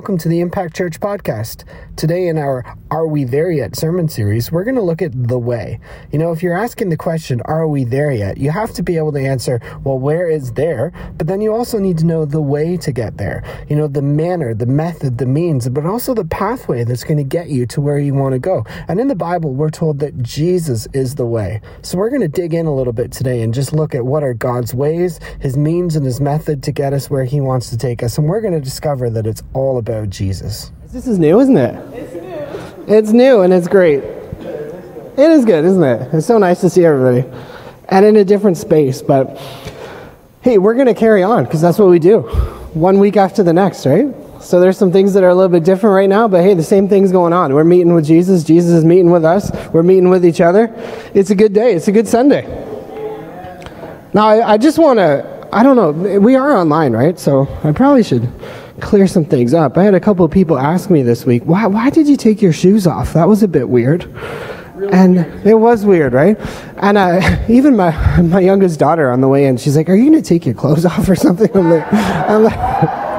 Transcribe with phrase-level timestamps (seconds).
[0.00, 1.64] welcome to the Impact Church podcast.
[1.94, 5.38] Today, in our Are We There Yet sermon series, we're going to look at the
[5.38, 5.78] way.
[6.10, 8.38] You know, if you're asking the question, Are we there yet?
[8.38, 10.94] you have to be able to answer, Well, where is there?
[11.18, 13.44] But then you also need to know the way to get there.
[13.68, 17.22] You know, the manner, the method, the means, but also the pathway that's going to
[17.22, 18.64] get you to where you want to go.
[18.88, 21.60] And in the Bible, we're told that Jesus is the way.
[21.82, 24.22] So we're going to dig in a little bit today and just look at what
[24.22, 27.76] are God's ways, his means, and his method to get us where he wants to
[27.76, 28.16] take us.
[28.16, 30.70] And we're going to discover that it's all about Jesus.
[30.92, 31.74] This is new, isn't it?
[31.94, 32.94] It's new.
[32.94, 34.02] It's new and it's great.
[34.02, 36.14] It is good, isn't it?
[36.14, 37.28] It's so nice to see everybody.
[37.88, 39.36] And in a different space, but
[40.42, 42.20] hey, we're going to carry on because that's what we do.
[42.72, 44.14] One week after the next, right?
[44.40, 46.62] So there's some things that are a little bit different right now, but hey, the
[46.62, 47.52] same thing's going on.
[47.52, 50.72] We're meeting with Jesus, Jesus is meeting with us, we're meeting with each other.
[51.12, 52.46] It's a good day, it's a good Sunday.
[54.14, 57.18] Now, I, I just want to, I don't know, we are online, right?
[57.18, 58.32] So I probably should
[58.80, 59.76] clear some things up.
[59.78, 62.42] I had a couple of people ask me this week, why, why did you take
[62.42, 63.12] your shoes off?
[63.12, 64.06] That was a bit weird.
[64.74, 65.46] Really and weird.
[65.46, 66.38] it was weird, right?
[66.78, 66.96] And
[67.50, 70.28] even my, my youngest daughter on the way in, she's like, Are you going to
[70.28, 71.50] take your clothes off or something?
[71.54, 73.09] I'm like, I'm like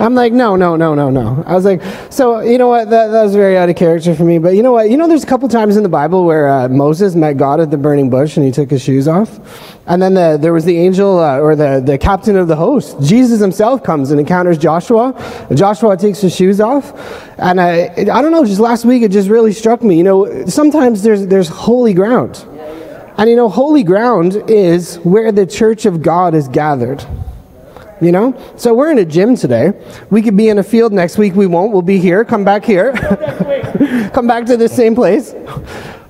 [0.00, 1.42] I'm like, no, no, no, no, no.
[1.46, 2.90] I was like, so you know what?
[2.90, 4.38] That, that was very out of character for me.
[4.38, 4.88] But you know what?
[4.88, 7.70] You know, there's a couple times in the Bible where uh, Moses met God at
[7.70, 9.40] the burning bush and he took his shoes off.
[9.86, 13.00] And then the, there was the angel uh, or the, the captain of the host.
[13.02, 15.12] Jesus himself comes and encounters Joshua.
[15.54, 16.92] Joshua takes his shoes off.
[17.38, 19.96] And I, I don't know, just last week it just really struck me.
[19.96, 22.44] You know, sometimes there's, there's holy ground.
[23.18, 27.04] And you know, holy ground is where the church of God is gathered.
[28.00, 28.54] You know?
[28.56, 29.72] So we're in a gym today.
[30.10, 31.34] We could be in a field next week.
[31.34, 31.72] We won't.
[31.72, 32.24] We'll be here.
[32.24, 32.92] Come back here.
[34.14, 35.34] Come back to the same place.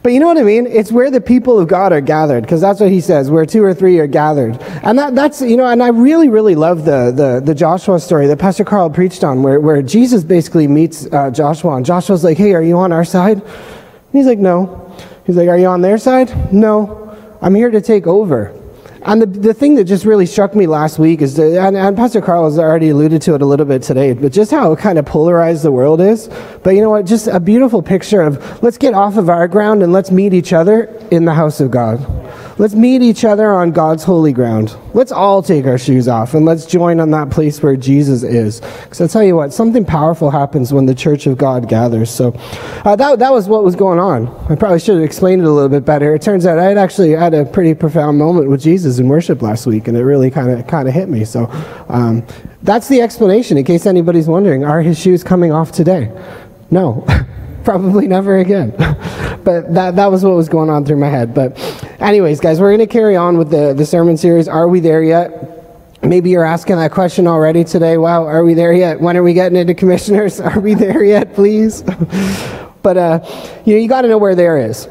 [0.03, 0.67] But you know what I mean?
[0.67, 3.63] It's where the people of God are gathered, because that's what he says, where two
[3.63, 4.61] or three are gathered.
[4.83, 8.27] And that, that's, you know, and I really, really love the, the, the Joshua story
[8.29, 12.39] that Pastor Carl preached on, where, where Jesus basically meets uh, Joshua, and Joshua's like,
[12.39, 13.43] hey, are you on our side?
[13.43, 14.91] And he's like, no.
[15.27, 16.53] He's like, are you on their side?
[16.53, 17.15] No.
[17.43, 18.58] I'm here to take over.
[19.03, 21.97] And the, the thing that just really struck me last week is, that, and, and
[21.97, 24.99] Pastor Carl has already alluded to it a little bit today, but just how kind
[24.99, 26.29] of polarized the world is.
[26.63, 27.07] But you know what?
[27.07, 30.53] Just a beautiful picture of let's get off of our ground and let's meet each
[30.53, 32.05] other in the house of God.
[32.59, 34.77] Let's meet each other on God's holy ground.
[34.93, 38.61] Let's all take our shoes off and let's join on that place where Jesus is.
[38.61, 42.11] Because I'll tell you what, something powerful happens when the church of God gathers.
[42.11, 42.33] So
[42.85, 44.27] uh, that, that was what was going on.
[44.51, 46.17] I probably should have explained it a little bit better.
[46.17, 49.43] It turns out I had actually had a pretty profound moment with Jesus in worship
[49.43, 51.25] last week, and it really kind of kind of hit me.
[51.25, 51.49] So
[51.89, 52.27] um,
[52.63, 54.65] that's the explanation, in case anybody's wondering.
[54.65, 56.11] Are his shoes coming off today?
[56.71, 57.07] No.
[57.69, 58.71] probably never again.
[59.45, 61.35] but that, that was what was going on through my head.
[61.35, 61.59] But,
[62.01, 64.49] anyways, guys, we're going to carry on with the, the sermon series.
[64.49, 65.55] Are we there yet?
[66.03, 67.99] Maybe you're asking that question already today.
[67.99, 69.03] Wow, are we there yet?
[69.03, 70.41] When are we getting into commissioners?
[70.49, 71.83] Are we there yet, please?
[72.83, 73.21] but, uh,
[73.67, 74.89] you know, you got to know where there is.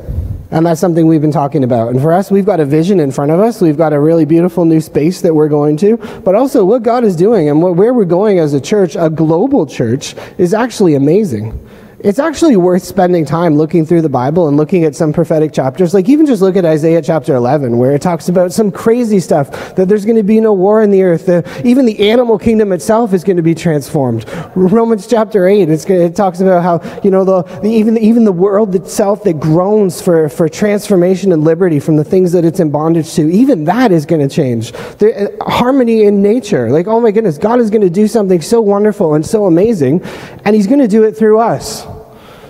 [0.50, 1.90] And that's something we've been talking about.
[1.90, 3.62] And for us, we've got a vision in front of us.
[3.62, 5.98] We've got a really beautiful new space that we're going to.
[6.24, 9.10] But also, what God is doing and what, where we're going as a church, a
[9.10, 11.67] global church, is actually amazing
[12.08, 15.94] it's actually worth spending time looking through the Bible and looking at some prophetic chapters.
[15.94, 19.76] Like, even just look at Isaiah chapter 11, where it talks about some crazy stuff
[19.76, 21.26] that there's going to be no war in the earth.
[21.26, 24.26] The, even the animal kingdom itself is going to be transformed.
[24.56, 28.74] Romans chapter 8, it talks about how, you know, the, the, even, even the world
[28.74, 33.14] itself that groans for, for transformation and liberty from the things that it's in bondage
[33.16, 34.72] to, even that is going to change.
[35.00, 36.70] The, uh, harmony in nature.
[36.70, 40.02] Like, oh my goodness, God is going to do something so wonderful and so amazing,
[40.46, 41.86] and He's going to do it through us.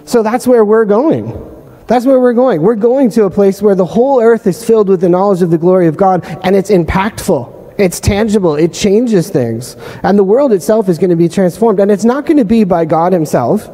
[0.08, 1.54] So that's where we're going.
[1.86, 2.62] That's where we're going.
[2.62, 5.52] We're going to a place where the whole earth is filled with the knowledge of
[5.52, 7.76] the glory of God and it's impactful.
[7.78, 8.56] It's tangible.
[8.56, 9.76] It changes things.
[10.04, 11.80] And the world itself is going to be transformed.
[11.80, 13.70] And it's not going to be by God Himself,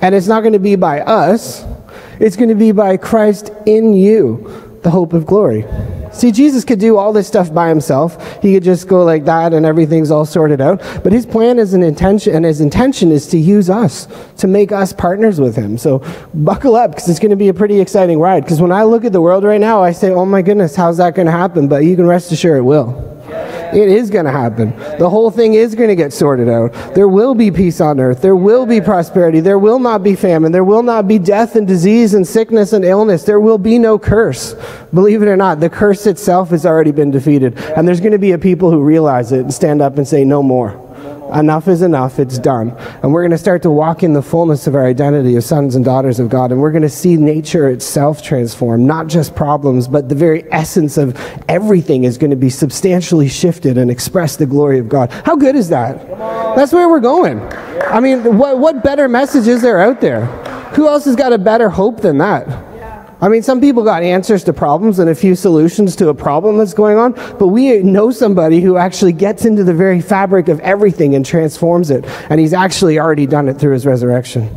[0.00, 1.64] and it's not going to be by us.
[2.20, 5.64] It's going to be by Christ in you, the hope of glory.
[6.12, 8.40] See, Jesus could do all this stuff by himself.
[8.42, 10.80] He could just go like that and everything's all sorted out.
[11.02, 14.72] But his plan is an intention, and his intention is to use us, to make
[14.72, 15.78] us partners with him.
[15.78, 16.02] So
[16.34, 18.44] buckle up because it's going to be a pretty exciting ride.
[18.44, 20.96] Because when I look at the world right now, I say, oh my goodness, how's
[20.98, 21.68] that going to happen?
[21.68, 23.17] But you can rest assured it will.
[23.72, 24.70] It is going to happen.
[24.98, 26.72] The whole thing is going to get sorted out.
[26.94, 28.22] There will be peace on earth.
[28.22, 29.40] There will be prosperity.
[29.40, 30.52] There will not be famine.
[30.52, 33.24] There will not be death and disease and sickness and illness.
[33.24, 34.54] There will be no curse.
[34.92, 37.58] Believe it or not, the curse itself has already been defeated.
[37.58, 40.24] And there's going to be a people who realize it and stand up and say,
[40.24, 40.87] no more.
[41.34, 42.18] Enough is enough.
[42.18, 42.70] It's done.
[43.02, 45.74] And we're going to start to walk in the fullness of our identity as sons
[45.74, 46.52] and daughters of God.
[46.52, 50.96] And we're going to see nature itself transform, not just problems, but the very essence
[50.96, 51.16] of
[51.48, 55.10] everything is going to be substantially shifted and express the glory of God.
[55.24, 56.06] How good is that?
[56.56, 57.40] That's where we're going.
[57.88, 60.26] I mean, what, what better message is there out there?
[60.74, 62.67] Who else has got a better hope than that?
[63.20, 66.58] I mean, some people got answers to problems and a few solutions to a problem
[66.58, 70.60] that's going on, but we know somebody who actually gets into the very fabric of
[70.60, 72.04] everything and transforms it.
[72.30, 74.48] And he's actually already done it through his resurrection.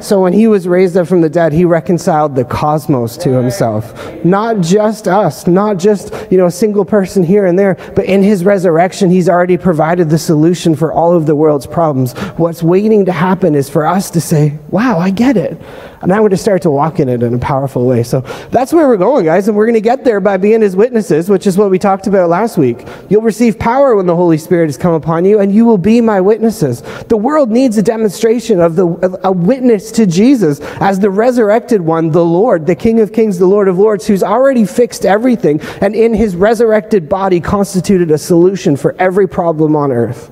[0.00, 3.94] So when he was raised up from the dead, he reconciled the cosmos to himself.
[4.24, 8.22] Not just us, not just, you know, a single person here and there, but in
[8.22, 12.14] his resurrection, he's already provided the solution for all of the world's problems.
[12.36, 15.60] What's waiting to happen is for us to say, wow, I get it.
[16.02, 18.02] And I'm going to start to walk in it in a powerful way.
[18.02, 18.20] So
[18.50, 19.46] that's where we're going, guys.
[19.46, 22.08] And we're going to get there by being his witnesses, which is what we talked
[22.08, 22.84] about last week.
[23.08, 26.00] You'll receive power when the Holy Spirit has come upon you, and you will be
[26.00, 26.82] my witnesses.
[27.04, 32.10] The world needs a demonstration of the, a witness to Jesus as the resurrected one,
[32.10, 35.94] the Lord, the King of Kings, the Lord of Lords, who's already fixed everything and
[35.94, 40.30] in his resurrected body constituted a solution for every problem on earth.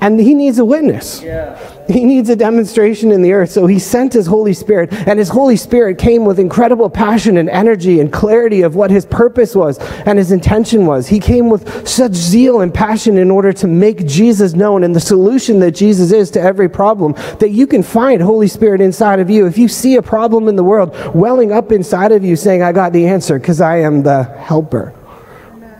[0.00, 1.22] And he needs a witness.
[1.22, 1.58] Yeah.
[1.90, 3.50] He needs a demonstration in the earth.
[3.50, 7.50] So he sent his Holy Spirit, and his Holy Spirit came with incredible passion and
[7.50, 11.08] energy and clarity of what his purpose was and his intention was.
[11.08, 15.00] He came with such zeal and passion in order to make Jesus known and the
[15.00, 19.28] solution that Jesus is to every problem that you can find Holy Spirit inside of
[19.28, 19.46] you.
[19.46, 22.72] If you see a problem in the world welling up inside of you saying, I
[22.72, 24.94] got the answer because I am the helper,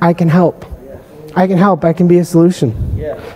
[0.02, 0.69] I can help.
[1.40, 1.86] I can help.
[1.86, 2.70] I can be a solution.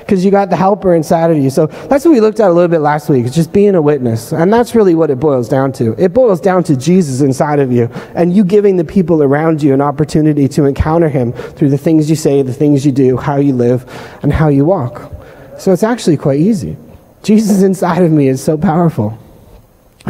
[0.00, 0.26] Because yeah.
[0.26, 1.48] you got the helper inside of you.
[1.48, 3.24] So that's what we looked at a little bit last week.
[3.24, 4.30] It's just being a witness.
[4.30, 5.94] And that's really what it boils down to.
[5.96, 7.84] It boils down to Jesus inside of you
[8.14, 12.10] and you giving the people around you an opportunity to encounter him through the things
[12.10, 13.90] you say, the things you do, how you live,
[14.22, 15.10] and how you walk.
[15.58, 16.76] So it's actually quite easy.
[17.22, 19.18] Jesus inside of me is so powerful.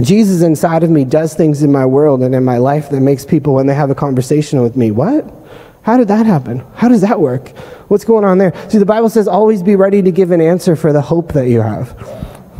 [0.03, 3.25] Jesus inside of me does things in my world and in my life that makes
[3.25, 5.25] people, when they have a conversation with me, what?
[5.85, 6.65] How did that happen?
[6.77, 7.51] How does that work?
[7.89, 8.55] What's going on there?
[8.71, 11.49] See, the Bible says always be ready to give an answer for the hope that
[11.49, 11.95] you have.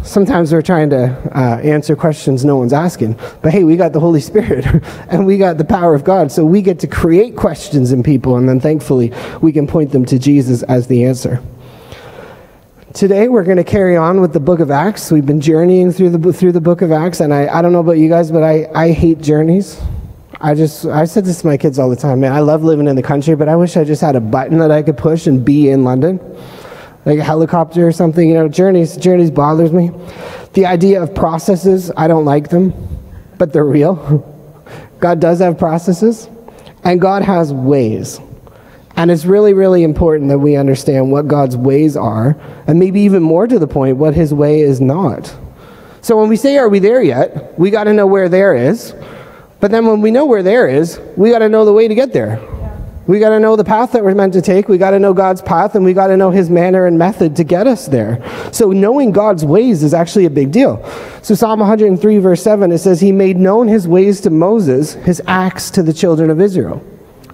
[0.03, 3.19] Sometimes we're trying to uh, answer questions no one's asking.
[3.41, 4.67] But hey, we got the Holy Spirit
[5.09, 6.31] and we got the power of God.
[6.31, 9.11] So we get to create questions in people, and then thankfully
[9.41, 11.43] we can point them to Jesus as the answer.
[12.93, 15.11] Today we're going to carry on with the book of Acts.
[15.11, 17.81] We've been journeying through the, through the book of Acts, and I, I don't know
[17.81, 19.81] about you guys, but I, I hate journeys.
[20.45, 22.87] I just, I said this to my kids all the time, man, I love living
[22.87, 25.27] in the country, but I wish I just had a button that I could push
[25.27, 26.21] and be in London.
[27.07, 29.91] Like a helicopter or something, you know, journeys, journeys bothers me.
[30.53, 32.75] The idea of processes, I don't like them,
[33.39, 33.95] but they're real.
[35.01, 36.29] God does have processes,
[36.85, 38.21] and God has ways.
[38.97, 42.37] And it's really, really important that we understand what God's ways are,
[42.67, 45.35] and maybe even more to the point, what his way is not.
[46.03, 47.59] So when we say, Are we there yet?
[47.59, 48.93] we got to know where there is.
[49.65, 51.95] But then when we know where there is, we got to know the way to
[51.95, 52.39] get there.
[53.07, 54.69] We got to know the path that we're meant to take.
[54.69, 57.35] We got to know God's path and we got to know his manner and method
[57.37, 58.23] to get us there.
[58.53, 60.85] So knowing God's ways is actually a big deal.
[61.23, 65.23] So Psalm 103 verse 7 it says he made known his ways to Moses, his
[65.27, 66.85] acts to the children of Israel.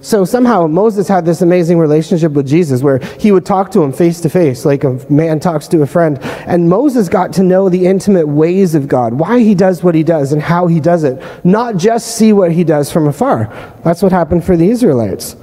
[0.01, 3.93] So somehow Moses had this amazing relationship with Jesus where he would talk to him
[3.93, 6.17] face to face, like a man talks to a friend.
[6.47, 10.03] And Moses got to know the intimate ways of God, why he does what he
[10.03, 13.45] does and how he does it, not just see what he does from afar.
[13.83, 15.35] That's what happened for the Israelites.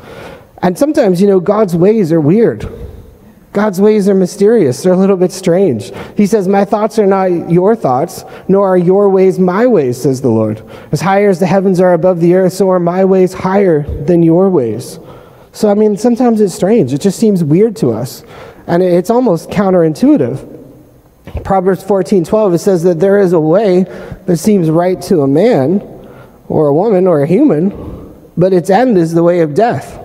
[0.60, 2.68] And sometimes, you know, God's ways are weird.
[3.52, 4.82] God's ways are mysterious.
[4.82, 5.90] They're a little bit strange.
[6.16, 10.20] He says, My thoughts are not your thoughts, nor are your ways my ways, says
[10.20, 10.62] the Lord.
[10.92, 14.22] As high as the heavens are above the earth, so are my ways higher than
[14.22, 14.98] your ways.
[15.52, 16.92] So, I mean, sometimes it's strange.
[16.92, 18.22] It just seems weird to us.
[18.66, 20.56] And it's almost counterintuitive.
[21.42, 23.84] Proverbs 14 12, it says that there is a way
[24.26, 25.80] that seems right to a man,
[26.48, 27.70] or a woman, or a human,
[28.36, 29.97] but its end is the way of death.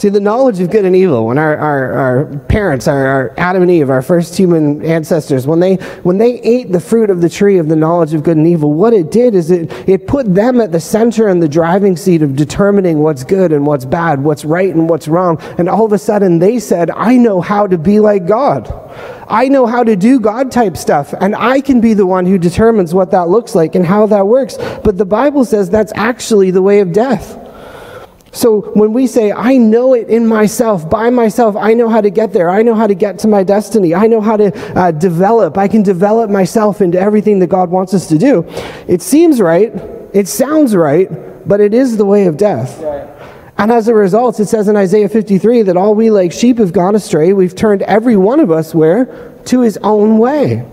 [0.00, 3.60] See, the knowledge of good and evil, when our, our, our parents, our, our, Adam
[3.60, 7.28] and Eve, our first human ancestors, when they, when they ate the fruit of the
[7.28, 10.34] tree of the knowledge of good and evil, what it did is it, it put
[10.34, 14.24] them at the center and the driving seat of determining what's good and what's bad,
[14.24, 15.38] what's right and what's wrong.
[15.58, 18.72] And all of a sudden they said, I know how to be like God.
[19.28, 22.38] I know how to do God type stuff, and I can be the one who
[22.38, 24.56] determines what that looks like and how that works.
[24.82, 27.39] But the Bible says that's actually the way of death.
[28.32, 32.10] So when we say, I know it in myself, by myself, I know how to
[32.10, 34.92] get there, I know how to get to my destiny, I know how to uh,
[34.92, 38.44] develop, I can develop myself into everything that God wants us to do,
[38.86, 39.72] it seems right,
[40.12, 41.08] it sounds right,
[41.48, 42.80] but it is the way of death.
[43.58, 46.72] And as a result, it says in Isaiah 53 that all we like sheep have
[46.72, 47.34] gone astray.
[47.34, 49.34] We've turned every one of us where?
[49.46, 50.66] To his own way.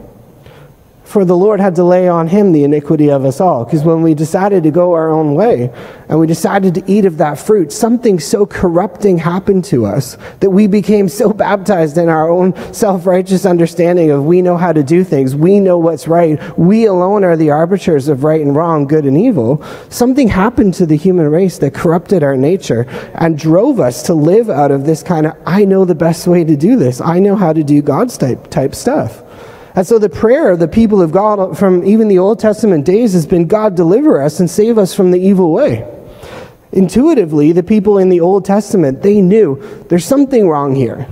[1.08, 3.64] For the Lord had to lay on him the iniquity of us all.
[3.64, 5.72] Because when we decided to go our own way
[6.10, 10.50] and we decided to eat of that fruit, something so corrupting happened to us that
[10.50, 14.84] we became so baptized in our own self righteous understanding of we know how to
[14.84, 18.86] do things, we know what's right, we alone are the arbiters of right and wrong,
[18.86, 19.64] good and evil.
[19.88, 22.82] Something happened to the human race that corrupted our nature
[23.14, 26.44] and drove us to live out of this kind of I know the best way
[26.44, 29.24] to do this, I know how to do God's type, type stuff.
[29.78, 33.14] And so the prayer of the people of God from even the Old Testament days
[33.14, 35.88] has been God deliver us and save us from the evil way.
[36.72, 41.08] Intuitively, the people in the Old Testament, they knew there's something wrong here.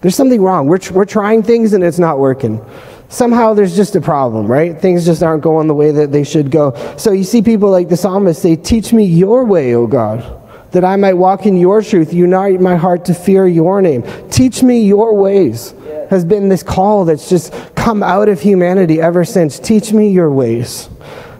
[0.00, 0.68] There's something wrong.
[0.68, 2.64] We're, we're trying things and it's not working.
[3.08, 4.80] Somehow there's just a problem, right?
[4.80, 6.76] Things just aren't going the way that they should go.
[6.98, 10.37] So you see people like the psalmist say, Teach me your way, O God,
[10.72, 12.12] that I might walk in your truth.
[12.12, 14.04] Unite my heart to fear your name.
[14.30, 15.74] Teach me your ways
[16.10, 19.58] has been this call that's just come out of humanity ever since.
[19.58, 20.88] Teach me your ways.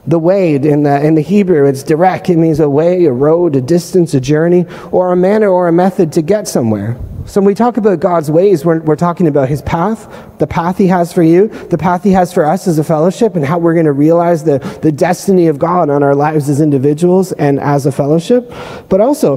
[0.07, 2.31] The way in the, in the Hebrew, it's direct.
[2.31, 5.73] It means a way, a road, a distance, a journey, or a manner or a
[5.73, 6.97] method to get somewhere.
[7.29, 10.79] So when we talk about God's ways, we're, we're talking about his path, the path
[10.79, 13.59] he has for you, the path he has for us as a fellowship, and how
[13.59, 17.61] we're going to realize the, the destiny of God on our lives as individuals and
[17.61, 18.51] as a fellowship.
[18.89, 19.37] But also,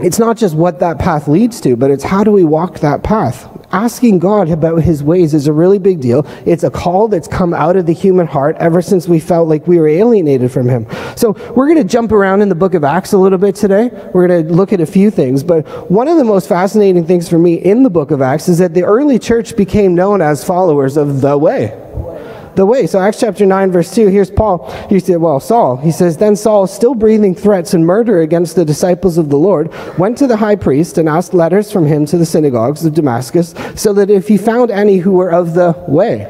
[0.00, 3.04] it's not just what that path leads to, but it's how do we walk that
[3.04, 3.48] path?
[3.70, 6.26] Asking God about his ways is a really big deal.
[6.46, 9.66] It's a call that's come out of the human heart ever since we felt like
[9.66, 10.86] we were alienated from him.
[11.16, 13.90] So we're going to jump around in the book of Acts a little bit today.
[14.14, 17.28] We're going to look at a few things, but one of the most fascinating things
[17.28, 20.42] for me in the book of Acts is that the early church became known as
[20.42, 21.87] followers of the way
[22.58, 22.86] the way.
[22.86, 24.70] So Acts chapter 9, verse 2, here's Paul.
[24.90, 25.76] He said, well, Saul.
[25.76, 29.72] He says, Then Saul, still breathing threats and murder against the disciples of the Lord,
[29.96, 33.54] went to the high priest and asked letters from him to the synagogues of Damascus,
[33.76, 36.24] so that if he found any who were of the way,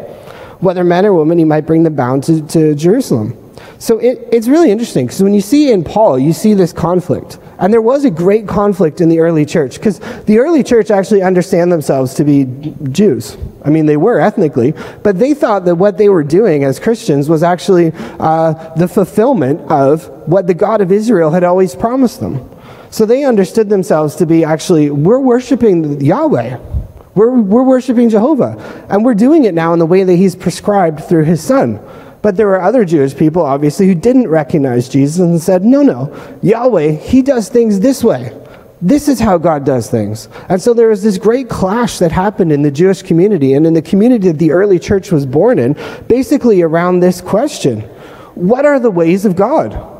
[0.60, 3.34] whether men or women, he might bring them bound to, to Jerusalem.
[3.78, 7.38] So it, it's really interesting because when you see in Paul, you see this conflict.
[7.58, 11.22] And there was a great conflict in the early church because the early church actually
[11.22, 12.44] understand themselves to be
[12.90, 13.36] Jews.
[13.64, 17.28] I mean, they were ethnically, but they thought that what they were doing as Christians
[17.28, 22.48] was actually uh, the fulfillment of what the God of Israel had always promised them.
[22.90, 26.58] So they understood themselves to be actually, we're worshiping Yahweh.
[27.14, 28.86] We're, we're worshiping Jehovah.
[28.88, 31.80] And we're doing it now in the way that He's prescribed through His Son.
[32.22, 36.38] But there were other Jewish people, obviously, who didn't recognize Jesus and said, no, no,
[36.42, 38.36] Yahweh, He does things this way.
[38.80, 40.28] This is how God does things.
[40.48, 43.74] And so there was this great clash that happened in the Jewish community and in
[43.74, 47.80] the community that the early church was born in, basically around this question
[48.34, 49.97] What are the ways of God?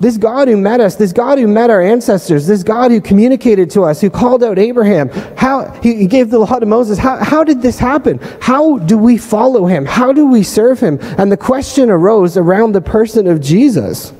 [0.00, 3.68] This God who met us, this God who met our ancestors, this God who communicated
[3.70, 7.42] to us, who called out Abraham, how he, gave the law to Moses, how, how
[7.42, 8.20] did this happen?
[8.40, 9.84] How do we follow him?
[9.84, 10.98] How do we serve him?
[11.18, 14.12] And the question arose around the person of Jesus.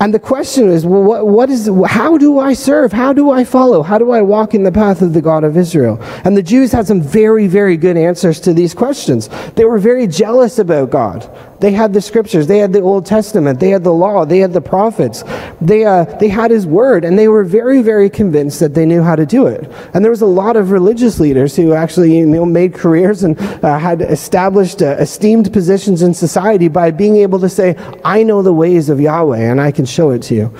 [0.00, 2.90] And the question is, well, what, what is, how do I serve?
[2.90, 3.82] How do I follow?
[3.82, 5.98] How do I walk in the path of the God of Israel?
[6.24, 9.28] And the Jews had some very, very good answers to these questions.
[9.54, 11.30] They were very jealous about God.
[11.60, 14.52] They had the scriptures, they had the Old Testament, they had the law, they had
[14.52, 15.24] the prophets,
[15.60, 19.02] they, uh, they had his word, and they were very, very convinced that they knew
[19.02, 19.70] how to do it.
[19.92, 23.38] And there was a lot of religious leaders who actually you know, made careers and
[23.62, 28.40] uh, had established uh, esteemed positions in society by being able to say, I know
[28.42, 30.54] the ways of Yahweh, and I can show it to you.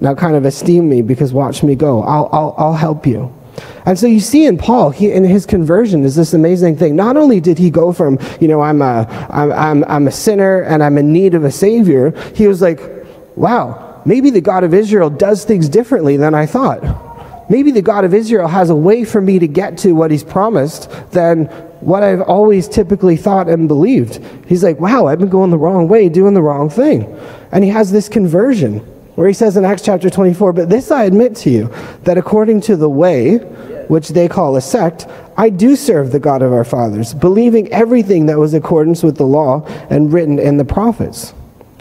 [0.00, 2.02] Now, kind of esteem me because watch me go.
[2.02, 3.32] I'll, I'll, I'll help you.
[3.86, 6.96] And so you see in Paul, he, in his conversion, is this amazing thing.
[6.96, 10.62] Not only did he go from, you know, I'm a, I'm, I'm, I'm a sinner
[10.62, 12.80] and I'm in need of a savior, he was like,
[13.36, 17.50] wow, maybe the God of Israel does things differently than I thought.
[17.50, 20.24] Maybe the God of Israel has a way for me to get to what he's
[20.24, 21.44] promised than
[21.80, 24.24] what I've always typically thought and believed.
[24.48, 27.04] He's like, wow, I've been going the wrong way, doing the wrong thing.
[27.52, 28.78] And he has this conversion
[29.16, 31.72] where he says in Acts chapter 24, But this I admit to you,
[32.04, 33.38] that according to the way,
[33.88, 38.26] which they call a sect, I do serve the God of our fathers, believing everything
[38.26, 41.34] that was accordance with the law and written in the prophets.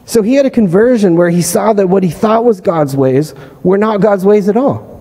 [0.06, 3.34] So he had a conversion where he saw that what he thought was God's ways
[3.64, 4.92] were not God's ways at all.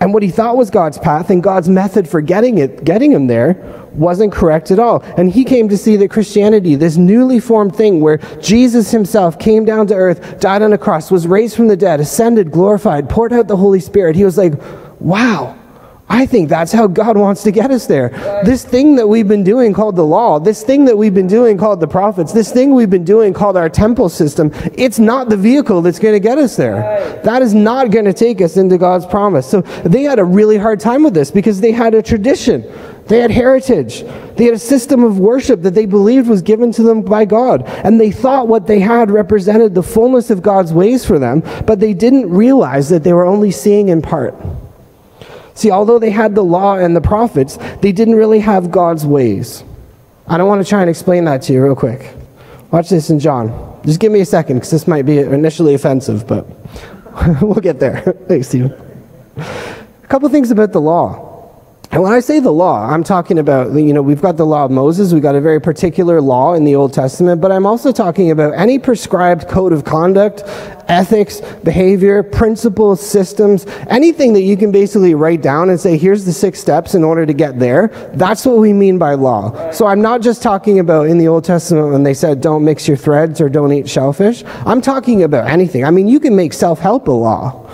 [0.00, 3.26] And what he thought was God's path and God's method for getting it, getting him
[3.26, 5.02] there, wasn't correct at all.
[5.18, 9.66] And he came to see that Christianity, this newly formed thing where Jesus himself came
[9.66, 13.34] down to earth, died on a cross, was raised from the dead, ascended, glorified, poured
[13.34, 14.16] out the Holy Spirit.
[14.16, 14.54] He was like,
[15.00, 15.58] wow,
[16.10, 18.08] I think that's how God wants to get us there.
[18.44, 21.56] This thing that we've been doing called the law, this thing that we've been doing
[21.56, 25.36] called the prophets, this thing we've been doing called our temple system, it's not the
[25.36, 27.20] vehicle that's going to get us there.
[27.22, 29.48] That is not going to take us into God's promise.
[29.48, 32.64] So they had a really hard time with this because they had a tradition.
[33.06, 34.02] They had heritage.
[34.36, 37.62] They had a system of worship that they believed was given to them by God.
[37.84, 41.78] And they thought what they had represented the fullness of God's ways for them, but
[41.78, 44.34] they didn't realize that they were only seeing in part.
[45.60, 49.62] See, although they had the law and the prophets, they didn't really have God's ways.
[50.26, 52.14] I don't want to try and explain that to you real quick.
[52.70, 53.78] Watch this in John.
[53.84, 56.46] Just give me a second because this might be initially offensive, but
[57.42, 58.00] we'll get there.
[58.26, 58.72] Thanks, Stephen.
[59.36, 61.29] A couple things about the law.
[61.92, 64.64] And when I say the law, I'm talking about, you know, we've got the law
[64.64, 67.90] of Moses, we've got a very particular law in the Old Testament, but I'm also
[67.90, 70.44] talking about any prescribed code of conduct,
[70.88, 76.32] ethics, behavior, principles, systems, anything that you can basically write down and say, here's the
[76.32, 77.88] six steps in order to get there.
[78.14, 79.72] That's what we mean by law.
[79.72, 82.86] So I'm not just talking about in the Old Testament when they said, don't mix
[82.86, 84.44] your threads or don't eat shellfish.
[84.64, 85.84] I'm talking about anything.
[85.84, 87.66] I mean, you can make self help a law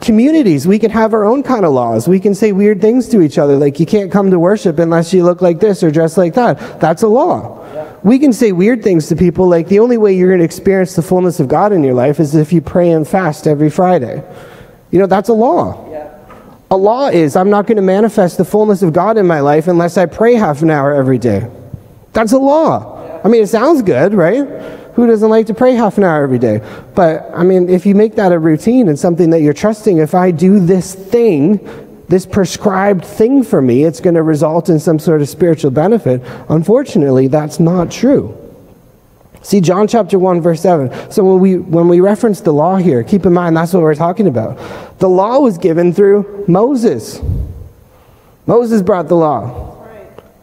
[0.00, 2.08] communities, we can have our own kind of laws.
[2.08, 5.12] We can say weird things to each other, like you can't come to worship unless
[5.12, 6.80] you look like this or dress like that.
[6.80, 7.62] That's a law.
[8.02, 10.94] We can say weird things to people, like the only way you're going to experience
[10.94, 14.22] the fullness of God in your life is if you pray and fast every Friday.
[14.90, 15.84] You know, that's a law.
[16.70, 19.68] A law is I'm not going to manifest the fullness of God in my life
[19.68, 21.48] unless I pray half an hour every day.
[22.12, 23.20] That's a law.
[23.24, 24.46] I mean, it sounds good, right?
[24.96, 26.62] Who doesn't like to pray half an hour every day?
[26.94, 30.14] But I mean, if you make that a routine and something that you're trusting, if
[30.14, 31.60] I do this thing,
[32.08, 36.22] this prescribed thing for me, it's going to result in some sort of spiritual benefit.
[36.48, 38.34] Unfortunately, that's not true.
[39.42, 41.12] See John chapter 1 verse 7.
[41.12, 43.94] So when we when we reference the law here, keep in mind that's what we're
[43.94, 44.98] talking about.
[44.98, 47.20] The law was given through Moses.
[48.46, 49.75] Moses brought the law.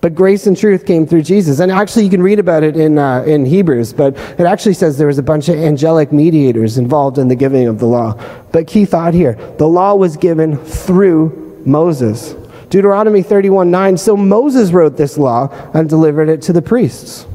[0.04, 1.60] But grace and truth came through Jesus.
[1.60, 4.98] And actually, you can read about it in, uh, in Hebrews, but it actually says
[4.98, 8.22] there was a bunch of angelic mediators involved in the giving of the law.
[8.52, 12.36] But key thought here the law was given through Moses.
[12.70, 13.98] Deuteronomy 31 9.
[13.98, 17.26] So Moses wrote this law and delivered it to the priests.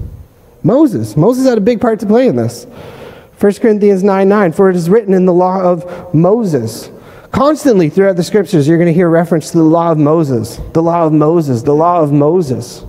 [0.63, 1.17] Moses.
[1.17, 2.65] Moses had a big part to play in this.
[3.41, 4.53] 1 Corinthians 9 9.
[4.53, 6.91] For it is written in the law of Moses
[7.31, 10.83] Constantly throughout the scriptures, you're going to hear reference to the law of Moses, the
[10.83, 12.85] law of Moses, the law of Moses.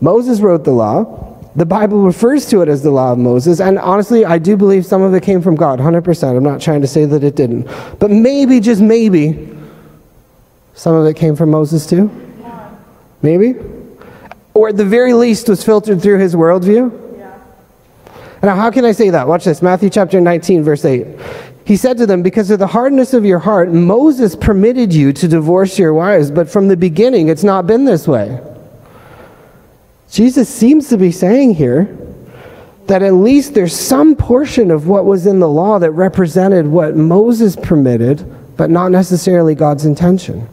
[0.00, 1.22] Moses wrote the law.
[1.56, 4.84] The Bible refers to it as the law of Moses, and honestly, I do believe
[4.84, 6.36] some of it came from God, 100%.
[6.36, 7.66] I'm not trying to say that it didn't.
[7.98, 9.56] But maybe, just maybe,
[10.74, 12.10] some of it came from Moses too?
[13.22, 13.54] Maybe?
[14.52, 17.06] Or at the very least was filtered through his worldview?
[18.42, 19.26] Now, how can I say that?
[19.26, 21.06] Watch this Matthew chapter 19, verse 8.
[21.66, 25.26] He said to them, Because of the hardness of your heart, Moses permitted you to
[25.26, 28.40] divorce your wives, but from the beginning it's not been this way.
[30.08, 31.96] Jesus seems to be saying here
[32.86, 36.94] that at least there's some portion of what was in the law that represented what
[36.94, 38.24] Moses permitted,
[38.56, 40.48] but not necessarily God's intention.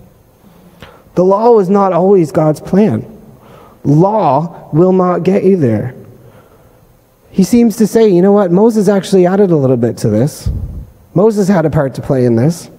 [1.13, 3.05] The law was not always God's plan.
[3.83, 5.93] Law will not get you there.
[7.29, 10.49] He seems to say, you know what, Moses actually added a little bit to this.
[11.13, 12.69] Moses had a part to play in this.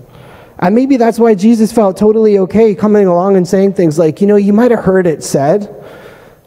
[0.58, 4.26] And maybe that's why Jesus felt totally okay coming along and saying things like, you
[4.26, 5.64] know, you might have heard it said.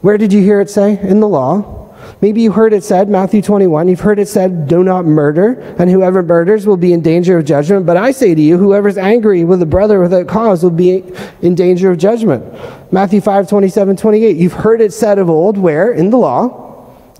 [0.00, 0.98] Where did you hear it say?
[0.98, 1.76] In the law.
[2.20, 5.90] Maybe you heard it said, Matthew 21, you've heard it said, do not murder, and
[5.90, 7.86] whoever murders will be in danger of judgment.
[7.86, 11.04] But I say to you, whoever's angry with a brother without cause will be
[11.42, 12.44] in danger of judgment.
[12.92, 14.36] Matthew 5, 27, 28.
[14.36, 15.92] You've heard it said of old, where?
[15.92, 16.67] In the law.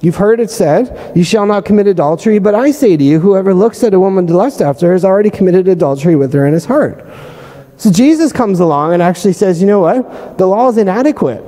[0.00, 3.52] You've heard it said, You shall not commit adultery, but I say to you, whoever
[3.52, 6.64] looks at a woman to lust after has already committed adultery with her in his
[6.64, 7.04] heart.
[7.78, 10.38] So Jesus comes along and actually says, You know what?
[10.38, 11.42] The law is inadequate.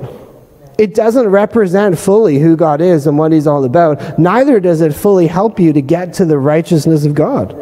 [0.77, 4.17] It doesn't represent fully who God is and what he's all about.
[4.17, 7.55] Neither does it fully help you to get to the righteousness of God.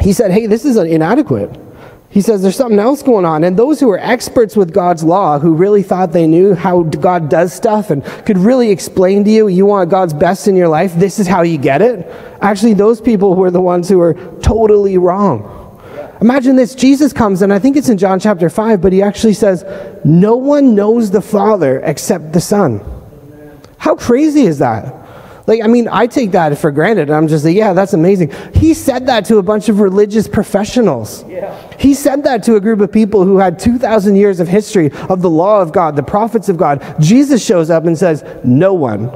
[0.00, 1.65] He said, Hey, this is inadequate.
[2.08, 3.44] He says there's something else going on.
[3.44, 7.28] And those who are experts with God's law, who really thought they knew how God
[7.28, 10.94] does stuff and could really explain to you, you want God's best in your life,
[10.94, 12.06] this is how you get it.
[12.40, 15.52] Actually, those people were the ones who were totally wrong.
[16.20, 19.34] Imagine this Jesus comes, and I think it's in John chapter 5, but he actually
[19.34, 19.64] says,
[20.04, 22.80] No one knows the Father except the Son.
[23.78, 25.05] How crazy is that?
[25.46, 27.10] Like, I mean, I take that for granted.
[27.10, 28.32] I'm just like, yeah, that's amazing.
[28.54, 31.24] He said that to a bunch of religious professionals.
[31.28, 31.56] Yeah.
[31.78, 35.22] He said that to a group of people who had 2,000 years of history of
[35.22, 36.82] the law of God, the prophets of God.
[37.00, 39.10] Jesus shows up and says, no one,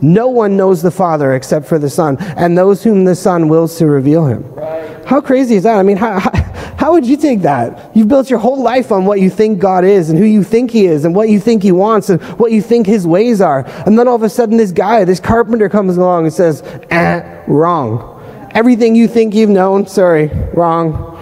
[0.00, 3.78] no one knows the Father except for the Son, and those whom the Son wills
[3.78, 4.42] to reveal him.
[4.54, 5.06] Right.
[5.06, 5.78] How crazy is that?
[5.78, 6.30] I mean, how, how
[6.78, 7.90] How would you take that?
[7.96, 10.70] You've built your whole life on what you think God is and who you think
[10.70, 13.64] He is and what you think He wants and what you think His ways are.
[13.84, 17.44] And then all of a sudden, this guy, this carpenter comes along and says, eh,
[17.48, 18.14] wrong.
[18.54, 21.18] Everything you think you've known, sorry, wrong.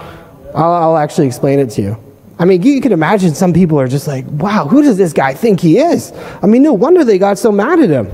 [0.54, 1.96] I'll, I'll actually explain it to you.
[2.38, 5.32] I mean, you can imagine some people are just like, wow, who does this guy
[5.32, 6.12] think he is?
[6.42, 8.10] I mean, no wonder they got so mad at him.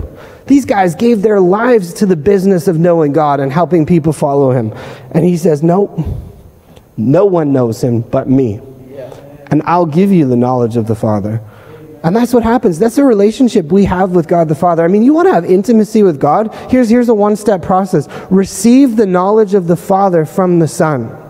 [0.46, 4.52] These guys gave their lives to the business of knowing God and helping people follow
[4.52, 4.72] him.
[5.11, 5.98] And he says, nope,
[6.96, 8.61] no one knows him but me.
[9.50, 11.42] And I'll give you the knowledge of the Father.
[12.05, 12.78] And that's what happens.
[12.78, 14.83] That's the relationship we have with God the Father.
[14.83, 16.52] I mean, you want to have intimacy with God?
[16.68, 21.22] Here's, here's a one step process receive the knowledge of the Father from the Son.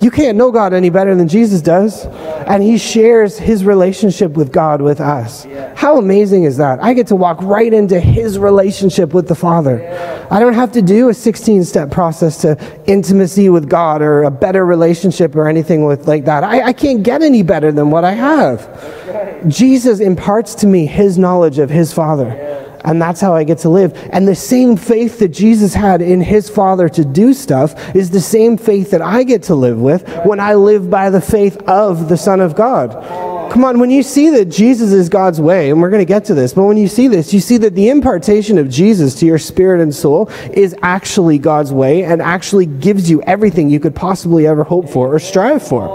[0.00, 2.06] You can't know God any better than Jesus does.
[2.46, 5.46] And he shares his relationship with God with us.
[5.76, 6.82] How amazing is that?
[6.82, 9.86] I get to walk right into his relationship with the Father.
[10.30, 14.30] I don't have to do a 16 step process to intimacy with God or a
[14.30, 16.44] better relationship or anything with like that.
[16.44, 19.48] I, I can't get any better than what I have.
[19.48, 23.68] Jesus imparts to me his knowledge of his Father and that's how I get to
[23.68, 23.92] live.
[24.12, 28.20] And the same faith that Jesus had in his Father to do stuff is the
[28.20, 32.08] same faith that I get to live with when I live by the faith of
[32.08, 33.30] the Son of God.
[33.50, 36.24] Come on, when you see that Jesus is God's way, and we're going to get
[36.26, 39.26] to this, but when you see this, you see that the impartation of Jesus to
[39.26, 43.96] your spirit and soul is actually God's way and actually gives you everything you could
[43.96, 45.88] possibly ever hope for or strive for.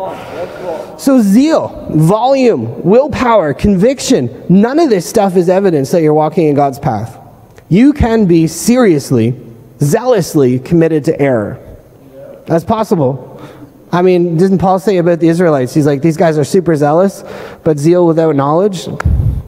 [0.98, 6.56] So, zeal, volume, willpower, conviction, none of this stuff is evidence that you're walking in
[6.56, 7.20] God's path.
[7.70, 9.36] You can be seriously,
[9.80, 11.60] zealously committed to error.
[12.46, 13.32] That's possible.
[13.92, 15.74] I mean, doesn't Paul say about the Israelites?
[15.74, 17.24] He's like, these guys are super zealous,
[17.64, 18.88] but zeal without knowledge,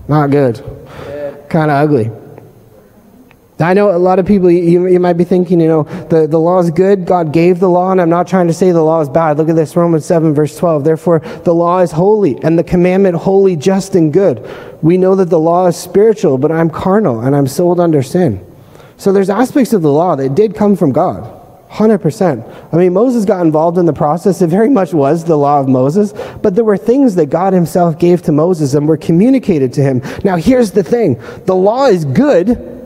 [0.07, 0.63] not good.
[1.49, 2.11] Kind of ugly.
[3.59, 6.39] I know a lot of people, you, you might be thinking, you know, the, the
[6.39, 7.05] law is good.
[7.05, 9.37] God gave the law, and I'm not trying to say the law is bad.
[9.37, 10.83] Look at this, Romans 7, verse 12.
[10.83, 14.47] Therefore, the law is holy, and the commandment holy, just, and good.
[14.83, 18.45] We know that the law is spiritual, but I'm carnal, and I'm sold under sin.
[18.97, 21.33] So there's aspects of the law that did come from God.
[21.71, 22.73] 100%.
[22.73, 24.41] I mean, Moses got involved in the process.
[24.41, 27.97] It very much was the law of Moses, but there were things that God himself
[27.97, 30.01] gave to Moses and were communicated to him.
[30.23, 32.76] Now, here's the thing the law is good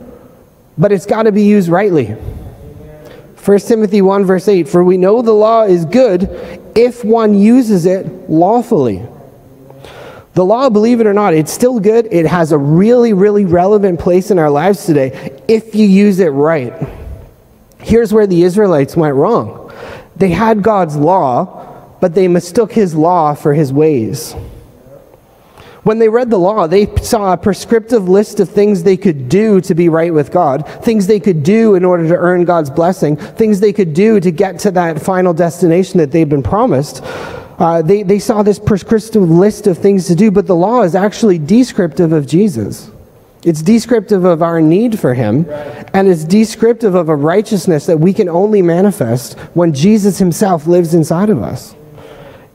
[0.81, 2.07] but it's got to be used rightly.
[2.07, 6.23] 1 Timothy 1, verse 8 For we know the law is good
[6.75, 9.05] if one uses it lawfully.
[10.33, 12.07] The law, believe it or not, it's still good.
[12.11, 16.29] It has a really, really relevant place in our lives today if you use it
[16.29, 16.73] right.
[17.79, 19.71] Here's where the Israelites went wrong
[20.15, 24.35] they had God's law, but they mistook his law for his ways.
[25.83, 29.59] When they read the law, they saw a prescriptive list of things they could do
[29.61, 33.15] to be right with God, things they could do in order to earn God's blessing,
[33.15, 37.01] things they could do to get to that final destination that they've been promised.
[37.03, 40.93] Uh, they, they saw this prescriptive list of things to do, but the law is
[40.93, 42.91] actually descriptive of Jesus.
[43.43, 45.47] It's descriptive of our need for Him,
[45.95, 50.93] and it's descriptive of a righteousness that we can only manifest when Jesus Himself lives
[50.93, 51.73] inside of us.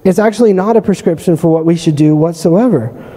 [0.05, 3.15] It's actually not a prescription for what we should do whatsoever.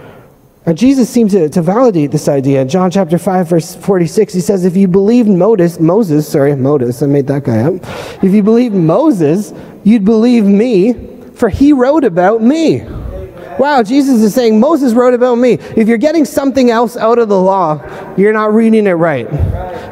[0.66, 2.62] Now, Jesus seemed to, to validate this idea.
[2.62, 7.02] In John chapter 5, verse 46, he says, If you believe Moses, Moses, sorry, Moses,
[7.02, 7.76] I made that guy up.
[8.24, 10.94] If you believe Moses, you'd believe me,
[11.34, 12.86] for he wrote about me.
[13.60, 15.56] Wow, Jesus is saying, Moses wrote about me.
[15.76, 19.28] If you're getting something else out of the law, you're not reading it right.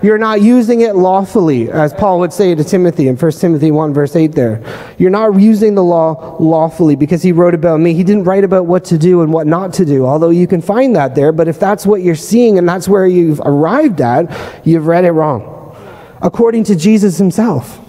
[0.02, 3.94] You're not using it lawfully, as Paul would say to Timothy in 1 Timothy 1,
[3.94, 4.64] verse 8 there.
[4.98, 7.94] You're not using the law lawfully because he wrote about me.
[7.94, 10.62] He didn't write about what to do and what not to do, although you can
[10.62, 11.34] find that there.
[11.34, 15.12] But if that's what you're seeing and that's where you've arrived at, you've read it
[15.12, 15.76] wrong.
[16.22, 17.82] According to Jesus himself.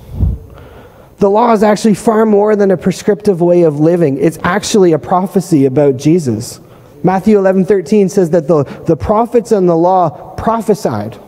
[1.19, 4.19] The law is actually far more than a prescriptive way of living.
[4.19, 6.61] It's actually a prophecy about Jesus.
[7.03, 11.19] Matthew 11, 13 says that the, the prophets and the law prophesied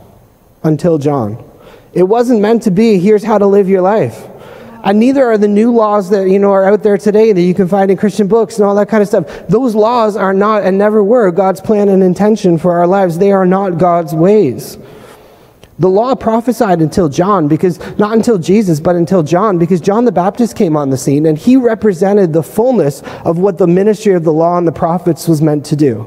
[0.62, 1.44] until John.
[1.92, 4.28] It wasn't meant to be, here's how to live your life.
[4.82, 7.52] And neither are the new laws that you know are out there today that you
[7.52, 9.48] can find in Christian books and all that kind of stuff.
[9.48, 13.18] Those laws are not and never were God's plan and intention for our lives.
[13.18, 14.78] They are not God's ways.
[15.80, 20.12] The law prophesied until John, because not until Jesus, but until John, because John the
[20.12, 24.22] Baptist came on the scene and he represented the fullness of what the ministry of
[24.22, 26.02] the law and the prophets was meant to do.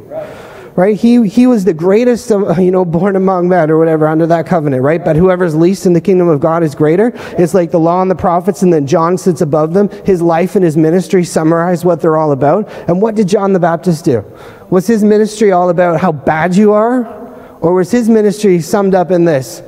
[0.76, 0.96] Right?
[0.96, 4.46] He, he was the greatest, of, you know, born among men or whatever under that
[4.46, 5.04] covenant, right?
[5.04, 7.12] But whoever's least in the kingdom of God is greater.
[7.40, 9.90] It's like the law and the prophets, and then John sits above them.
[10.06, 12.70] His life and his ministry summarize what they're all about.
[12.88, 14.24] And what did John the Baptist do?
[14.70, 17.23] Was his ministry all about how bad you are?
[17.64, 19.64] Or was his ministry summed up in this?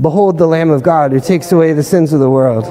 [0.00, 2.64] Behold the Lamb of God who takes away the sins of the world.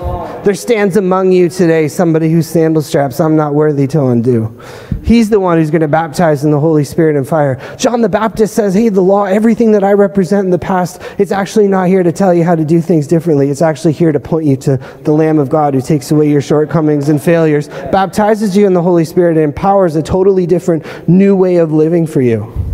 [0.44, 4.60] There stands among you today somebody whose sandal straps I'm not worthy to undo.
[5.04, 7.60] He's the one who's going to baptize in the Holy Spirit and fire.
[7.78, 11.32] John the Baptist says, Hey, the law, everything that I represent in the past, it's
[11.32, 13.52] actually not here to tell you how to do things differently.
[13.52, 16.42] It's actually here to point you to the Lamb of God who takes away your
[16.42, 21.36] shortcomings and failures, baptizes you in the Holy Spirit, and empowers a totally different new
[21.36, 22.71] way of living for you.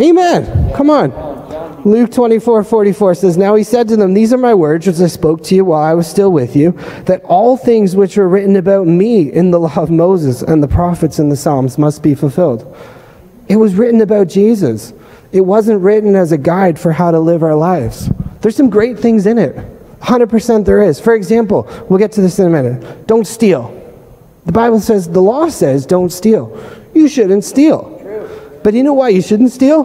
[0.00, 0.72] Amen.
[0.74, 1.10] Come on.
[1.84, 5.06] Luke 24, 44 says, Now he said to them, These are my words which I
[5.06, 6.72] spoke to you while I was still with you,
[7.06, 10.68] that all things which were written about me in the law of Moses and the
[10.68, 12.76] prophets and the Psalms must be fulfilled.
[13.48, 14.92] It was written about Jesus.
[15.32, 18.10] It wasn't written as a guide for how to live our lives.
[18.40, 19.56] There's some great things in it.
[20.00, 20.98] 100% there is.
[20.98, 23.06] For example, we'll get to this in a minute.
[23.06, 23.76] Don't steal.
[24.46, 26.58] The Bible says, the law says, don't steal.
[26.94, 27.99] You shouldn't steal.
[28.62, 29.84] But you know why you shouldn't steal?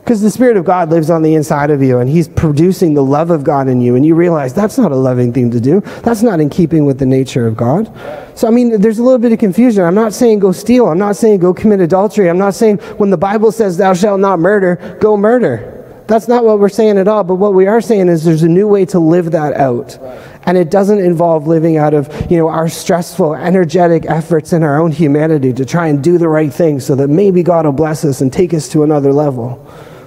[0.00, 3.02] Because the Spirit of God lives on the inside of you and He's producing the
[3.02, 5.80] love of God in you, and you realize that's not a loving thing to do.
[6.02, 7.92] That's not in keeping with the nature of God.
[8.34, 9.84] So, I mean, there's a little bit of confusion.
[9.84, 10.88] I'm not saying go steal.
[10.88, 12.28] I'm not saying go commit adultery.
[12.28, 15.79] I'm not saying when the Bible says thou shalt not murder, go murder.
[16.10, 17.22] That's not what we're saying at all.
[17.22, 19.96] But what we are saying is there's a new way to live that out.
[20.42, 24.80] And it doesn't involve living out of, you know, our stressful, energetic efforts in our
[24.80, 28.04] own humanity to try and do the right thing so that maybe God will bless
[28.04, 29.64] us and take us to another level.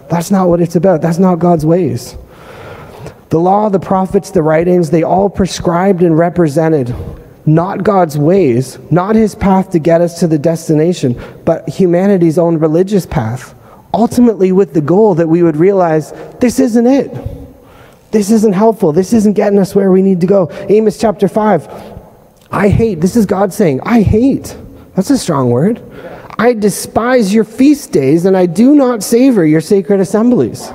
[0.09, 1.01] That's not what it's about.
[1.01, 2.17] That's not God's ways.
[3.29, 6.93] The law, the prophets, the writings, they all prescribed and represented
[7.45, 12.57] not God's ways, not his path to get us to the destination, but humanity's own
[12.57, 13.55] religious path.
[13.93, 17.12] Ultimately, with the goal that we would realize this isn't it.
[18.12, 18.91] This isn't helpful.
[18.91, 20.49] This isn't getting us where we need to go.
[20.69, 22.01] Amos chapter 5.
[22.51, 24.56] I hate, this is God saying, I hate.
[24.95, 25.82] That's a strong word.
[26.38, 30.71] I despise your feast days, and I do not savor your sacred assemblies.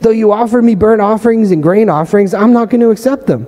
[0.00, 3.46] Though you offer me burnt offerings and grain offerings, I'm not going to accept them.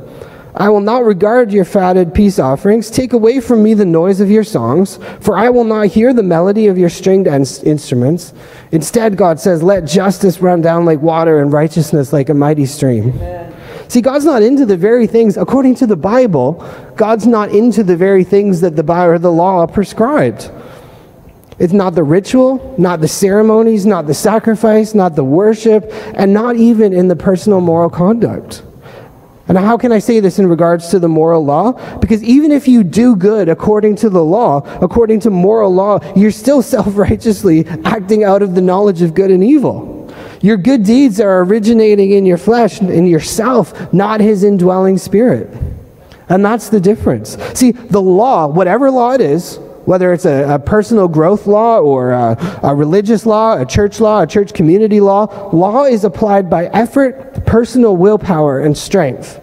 [0.58, 2.90] I will not regard your fatted peace offerings.
[2.90, 6.22] Take away from me the noise of your songs, for I will not hear the
[6.22, 8.32] melody of your stringed instruments.
[8.72, 13.10] Instead, God says, Let justice run down like water and righteousness like a mighty stream.
[13.10, 13.54] Amen.
[13.88, 16.54] See, God's not into the very things, according to the Bible,
[16.96, 20.50] God's not into the very things that the or the law prescribed.
[21.58, 26.56] It's not the ritual, not the ceremonies, not the sacrifice, not the worship, and not
[26.56, 28.62] even in the personal moral conduct.
[29.48, 31.72] And how can I say this in regards to the moral law?
[31.98, 36.32] Because even if you do good according to the law, according to moral law, you're
[36.32, 39.94] still self righteously acting out of the knowledge of good and evil.
[40.40, 45.48] Your good deeds are originating in your flesh, in yourself, not his indwelling spirit.
[46.28, 47.36] And that's the difference.
[47.54, 52.10] See, the law, whatever law it is, whether it's a, a personal growth law or
[52.10, 56.66] a, a religious law, a church law, a church community law, law is applied by
[56.66, 59.40] effort, personal willpower, and strength.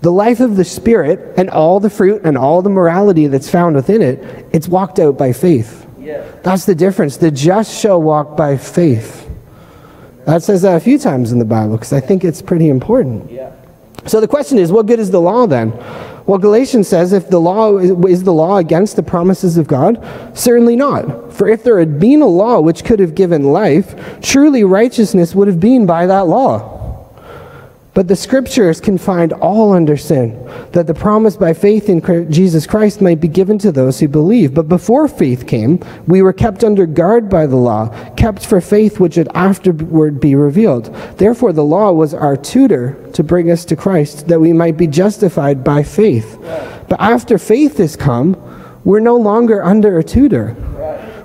[0.00, 3.76] The life of the Spirit and all the fruit and all the morality that's found
[3.76, 5.86] within it, it's walked out by faith.
[5.98, 6.26] Yeah.
[6.42, 7.16] That's the difference.
[7.16, 9.28] The just shall walk by faith.
[10.26, 13.30] That says that a few times in the Bible because I think it's pretty important.
[13.30, 13.52] Yeah.
[14.06, 15.72] So the question is, what good is the law then?
[16.26, 20.02] Well, Galatians says if the law is the law against the promises of God,
[20.34, 21.32] certainly not.
[21.32, 25.48] For if there had been a law which could have given life, truly righteousness would
[25.48, 26.81] have been by that law.
[27.94, 32.00] But the scriptures can find all under sin, that the promise by faith in
[32.32, 34.54] Jesus Christ might be given to those who believe.
[34.54, 38.98] But before faith came, we were kept under guard by the law, kept for faith
[38.98, 40.86] which would afterward be revealed.
[41.18, 44.86] Therefore, the law was our tutor to bring us to Christ, that we might be
[44.86, 46.38] justified by faith.
[46.88, 48.36] But after faith has come,
[48.84, 50.56] we're no longer under a tutor.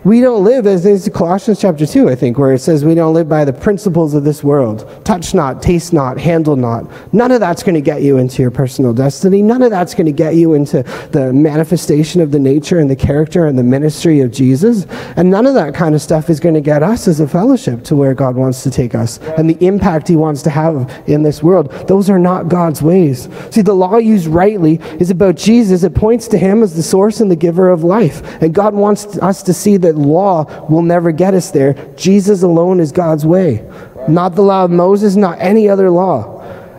[0.07, 3.13] We don't live, as is Colossians chapter 2, I think, where it says we don't
[3.13, 4.87] live by the principles of this world.
[5.03, 6.89] Touch not, taste not, handle not.
[7.13, 9.41] None of that's going to get you into your personal destiny.
[9.41, 12.95] None of that's going to get you into the manifestation of the nature and the
[12.95, 14.85] character and the ministry of Jesus.
[15.17, 17.83] And none of that kind of stuff is going to get us as a fellowship
[17.83, 21.23] to where God wants to take us and the impact He wants to have in
[21.23, 21.69] this world.
[21.89, 23.27] Those are not God's ways.
[23.51, 25.83] See, the law used rightly is about Jesus.
[25.83, 28.21] It points to Him as the source and the giver of life.
[28.41, 31.73] And God wants us to see that law will never get us there.
[31.95, 33.67] Jesus alone is God's way.
[34.07, 36.37] Not the law of Moses, not any other law.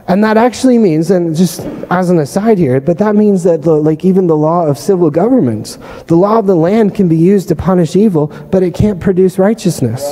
[0.09, 3.75] And that actually means, and just as an aside here, but that means that the,
[3.75, 7.49] like even the law of civil governments, the law of the land can be used
[7.49, 10.03] to punish evil, but it can't produce righteousness.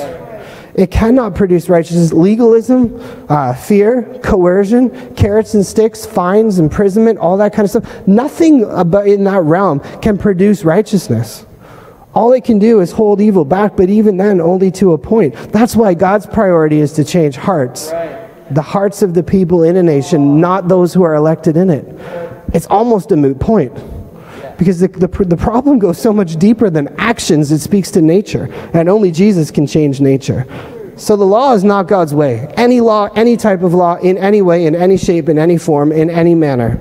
[0.75, 2.13] It cannot produce righteousness.
[2.13, 8.07] Legalism, uh, fear, coercion, carrots and sticks, fines, imprisonment, all that kind of stuff.
[8.07, 11.46] Nothing about in that realm can produce righteousness.
[12.17, 15.35] All it can do is hold evil back, but even then, only to a point.
[15.53, 17.91] That's why God's priority is to change hearts.
[17.93, 18.55] Right.
[18.55, 21.85] the hearts of the people in a nation, not those who are elected in it.
[22.55, 23.75] It's almost a moot point.
[24.57, 28.49] Because the, the, the problem goes so much deeper than actions, it speaks to nature.
[28.73, 30.47] And only Jesus can change nature.
[30.97, 32.47] So the law is not God's way.
[32.57, 35.93] Any law, any type of law, in any way, in any shape, in any form,
[35.93, 36.79] in any manner.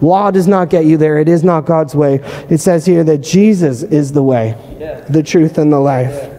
[0.00, 1.18] Law does not get you there.
[1.18, 2.16] It is not God's way.
[2.48, 4.56] It says here that Jesus is the way,
[5.08, 6.30] the truth, and the life.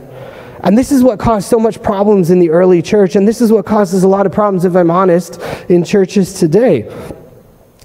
[0.61, 3.51] And this is what caused so much problems in the early church, and this is
[3.51, 6.89] what causes a lot of problems, if I'm honest, in churches today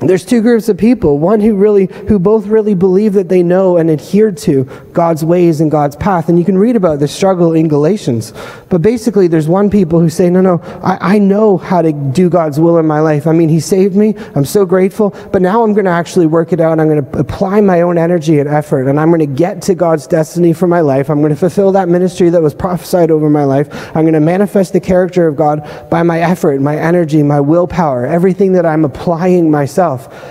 [0.00, 3.78] there's two groups of people one who really who both really believe that they know
[3.78, 6.28] and adhere to god's ways and god's path.
[6.28, 8.32] And you can read about the struggle in galatians.
[8.68, 12.30] But basically there's one people who say no no I, I know how to do
[12.30, 13.26] god's will in my life.
[13.26, 14.14] I mean he saved me.
[14.36, 15.10] I'm so grateful.
[15.32, 16.78] But now i'm going to actually work it out.
[16.78, 18.86] I'm going to apply my own energy and effort.
[18.86, 21.10] And i'm going to get to god's destiny for my life.
[21.10, 23.68] I'm going to fulfill that ministry that was prophesied over my life.
[23.96, 28.06] I'm going to manifest the character of god by my effort my energy my willpower
[28.06, 29.87] everything that i'm applying myself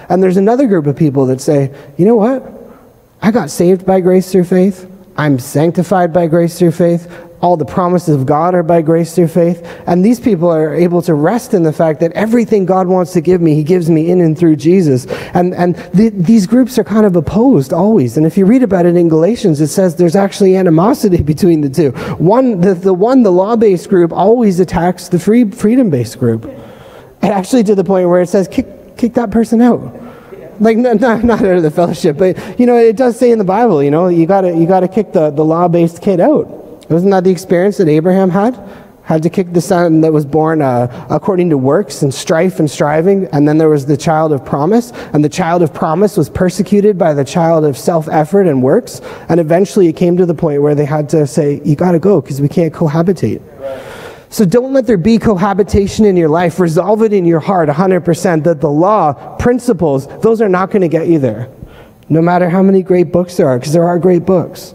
[0.10, 2.54] And there's another group of people that say, you know what?
[3.22, 4.90] I got saved by grace through faith.
[5.18, 7.12] I'm sanctified by grace through faith.
[7.42, 9.64] All the promises of God are by grace through faith.
[9.86, 13.22] And these people are able to rest in the fact that everything God wants to
[13.22, 15.06] give me, He gives me in and through Jesus.
[15.34, 18.18] And, and the, these groups are kind of opposed always.
[18.18, 21.70] And if you read about it in Galatians, it says there's actually animosity between the
[21.70, 21.92] two.
[22.18, 26.46] One, the, the one, the law based group, always attacks the free, freedom based group.
[26.46, 29.82] And actually to the point where it says, kick, kick that person out.
[30.60, 33.38] Like not, not, not out of the fellowship, but you know it does say in
[33.38, 36.48] the Bible, you know, you gotta you gotta kick the, the law based kid out.
[36.90, 38.58] Wasn't that the experience that Abraham had?
[39.04, 42.70] Had to kick the son that was born uh, according to works and strife and
[42.70, 46.30] striving, and then there was the child of promise, and the child of promise was
[46.30, 50.34] persecuted by the child of self effort and works, and eventually it came to the
[50.34, 53.97] point where they had to say, "You got to go because we can't cohabitate." Right.
[54.30, 56.60] So don't let there be cohabitation in your life.
[56.60, 60.88] Resolve it in your heart 100% that the law, principles, those are not going to
[60.88, 61.50] get you there.
[62.10, 64.74] No matter how many great books there are, because there are great books.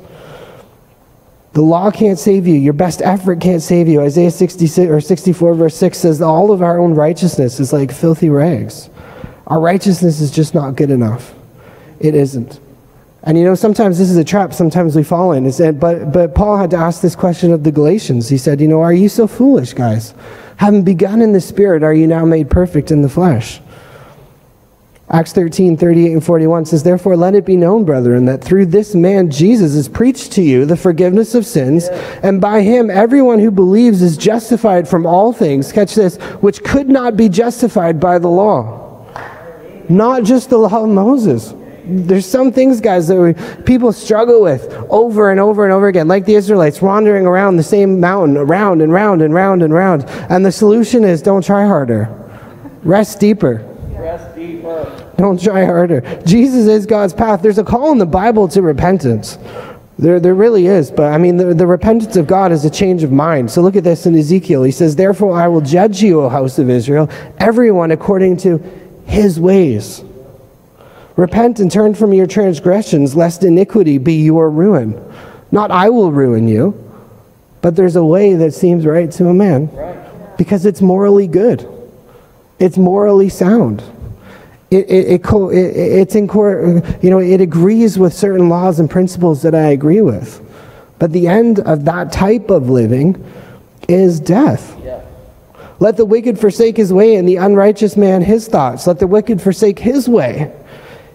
[1.52, 2.54] The law can't save you.
[2.54, 4.00] Your best effort can't save you.
[4.00, 8.30] Isaiah 66 or 64 verse 6 says all of our own righteousness is like filthy
[8.30, 8.88] rags.
[9.46, 11.34] Our righteousness is just not good enough.
[12.00, 12.58] It isn't.
[13.24, 15.44] And you know, sometimes this is a trap, sometimes we fall in.
[15.78, 18.28] But, but Paul had to ask this question of the Galatians.
[18.28, 20.14] He said, You know, are you so foolish, guys?
[20.56, 23.60] Having begun in the Spirit, are you now made perfect in the flesh?
[25.08, 28.94] Acts 13, 38 and 41 says, Therefore let it be known, brethren, that through this
[28.94, 31.88] man Jesus is preached to you the forgiveness of sins,
[32.22, 36.88] and by him everyone who believes is justified from all things, catch this, which could
[36.88, 39.06] not be justified by the law.
[39.88, 41.54] Not just the law of Moses
[41.84, 46.08] there's some things, guys, that we, people struggle with over and over and over again,
[46.08, 50.04] like the Israelites wandering around the same mountain, around and round and round and round.
[50.30, 52.08] And the solution is don't try harder,
[52.84, 53.66] rest deeper.
[53.92, 55.12] Rest deeper.
[55.16, 56.00] Don't try harder.
[56.24, 57.42] Jesus is God's path.
[57.42, 59.38] There's a call in the Bible to repentance.
[59.98, 60.90] There, there really is.
[60.90, 63.50] But I mean, the, the repentance of God is a change of mind.
[63.50, 64.62] So look at this in Ezekiel.
[64.62, 68.58] He says, Therefore I will judge you, O house of Israel, everyone according to
[69.06, 70.02] his ways.
[71.16, 74.98] Repent and turn from your transgressions, lest iniquity be your ruin.
[75.50, 76.78] Not I will ruin you,
[77.60, 79.70] but there's a way that seems right to a man
[80.38, 81.68] because it's morally good,
[82.58, 83.82] it's morally sound.
[84.70, 86.26] It, it, it, it, it's in
[87.02, 90.40] you know, it agrees with certain laws and principles that I agree with.
[90.98, 93.22] But the end of that type of living
[93.86, 94.74] is death.
[94.82, 95.02] Yeah.
[95.78, 98.86] Let the wicked forsake his way and the unrighteous man his thoughts.
[98.86, 100.50] Let the wicked forsake his way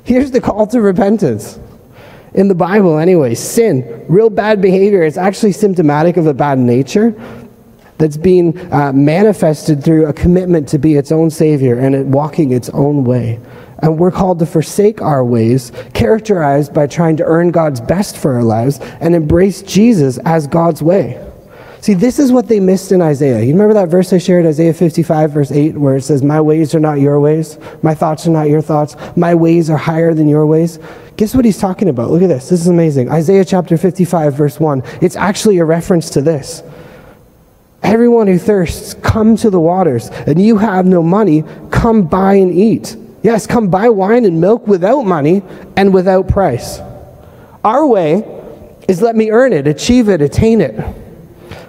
[0.07, 1.59] Here's the call to repentance.
[2.33, 7.13] In the Bible, anyway, sin, real bad behavior, is actually symptomatic of a bad nature
[7.97, 12.53] that's being uh, manifested through a commitment to be its own Savior and it walking
[12.53, 13.37] its own way.
[13.79, 18.33] And we're called to forsake our ways, characterized by trying to earn God's best for
[18.35, 21.21] our lives, and embrace Jesus as God's way.
[21.79, 23.41] See, this is what they missed in Isaiah.
[23.41, 26.73] You remember that verse I shared, Isaiah 55, verse 8, where it says, My ways
[26.73, 30.27] are not your ways, my thoughts are not your thoughts, my ways are higher than
[30.27, 30.79] your ways?
[31.17, 32.09] Guess what he's talking about?
[32.09, 32.49] Look at this.
[32.49, 33.09] This is amazing.
[33.09, 34.83] Isaiah chapter 55, verse 1.
[35.01, 36.63] It's actually a reference to this.
[37.83, 42.51] Everyone who thirsts, come to the waters, and you have no money, come buy and
[42.51, 42.95] eat.
[43.21, 45.43] Yes, come buy wine and milk without money
[45.75, 46.79] and without price.
[47.63, 48.23] Our way
[48.87, 50.75] is let me earn it, achieve it, attain it.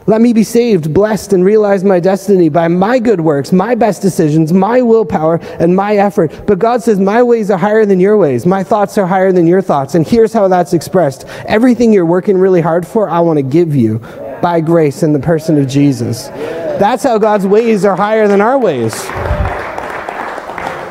[0.09, 4.01] Let me be saved, blessed, and realize my destiny by my good works, my best
[4.01, 6.47] decisions, my willpower, and my effort.
[6.47, 8.47] But God says, My ways are higher than your ways.
[8.47, 9.95] My thoughts are higher than your thoughts.
[9.95, 13.77] And here's how that's expressed everything you're working really hard for, I want to give
[13.77, 13.99] you
[14.41, 16.29] by grace in the person of Jesus.
[16.29, 18.95] That's how God's ways are higher than our ways.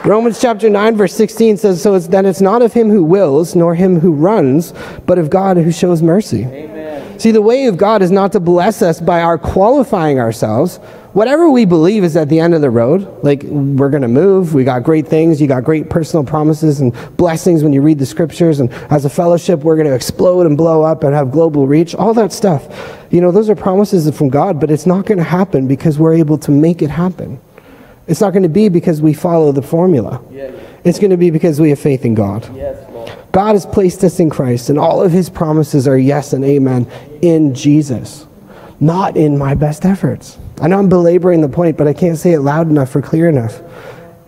[0.05, 3.55] Romans chapter 9, verse 16 says, So it's, then it's not of him who wills,
[3.55, 4.75] nor him who runs,
[5.07, 6.43] but of God who shows mercy.
[6.43, 6.76] Amen.
[7.17, 10.77] See, the way of God is not to bless us by our qualifying ourselves.
[11.13, 13.23] Whatever we believe is at the end of the road.
[13.23, 14.53] Like, we're going to move.
[14.53, 15.41] We got great things.
[15.41, 18.59] You got great personal promises and blessings when you read the scriptures.
[18.59, 21.95] And as a fellowship, we're going to explode and blow up and have global reach.
[21.95, 22.67] All that stuff.
[23.09, 26.13] You know, those are promises from God, but it's not going to happen because we're
[26.13, 27.39] able to make it happen.
[28.07, 30.21] It's not going to be because we follow the formula.
[30.31, 30.53] Yes.
[30.83, 32.47] It's going to be because we have faith in God.
[32.55, 32.77] Yes,
[33.31, 36.87] God has placed us in Christ, and all of his promises are yes and amen
[37.21, 38.25] in Jesus,
[38.79, 40.37] not in my best efforts.
[40.61, 43.29] I know I'm belaboring the point, but I can't say it loud enough or clear
[43.29, 43.61] enough.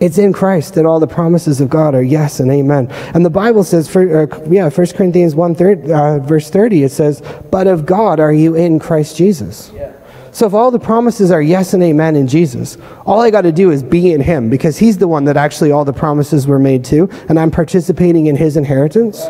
[0.00, 2.90] It's in Christ that all the promises of God are yes and amen.
[3.14, 5.56] And the Bible says, for, uh, yeah, 1 Corinthians 1,
[5.92, 9.70] uh, verse 30, it says, But of God are you in Christ Jesus.
[9.74, 9.92] Yeah.
[10.32, 13.52] So if all the promises are yes and amen in Jesus, all I got to
[13.52, 16.58] do is be in him because he's the one that actually all the promises were
[16.58, 19.20] made to, and I'm participating in his inheritance.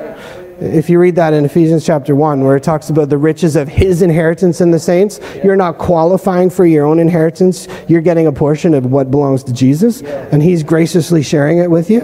[0.60, 3.66] If you read that in Ephesians chapter 1, where it talks about the riches of
[3.66, 7.66] his inheritance in the saints, you're not qualifying for your own inheritance.
[7.88, 11.88] You're getting a portion of what belongs to Jesus, and he's graciously sharing it with
[11.88, 12.02] you.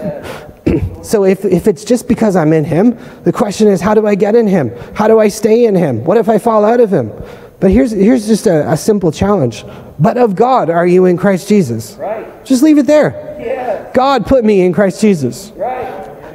[1.03, 4.15] so if, if it's just because I'm in him, the question is, how do I
[4.15, 4.71] get in him?
[4.95, 6.03] How do I stay in him?
[6.03, 7.11] What if I fall out of him?
[7.59, 9.65] But here's, here's just a, a, simple challenge.
[9.97, 11.95] But of God are you in Christ Jesus?
[11.95, 12.45] Right.
[12.45, 13.37] Just leave it there.
[13.39, 13.91] Yeah.
[13.93, 15.51] God put me in Christ Jesus.
[15.55, 15.86] Right.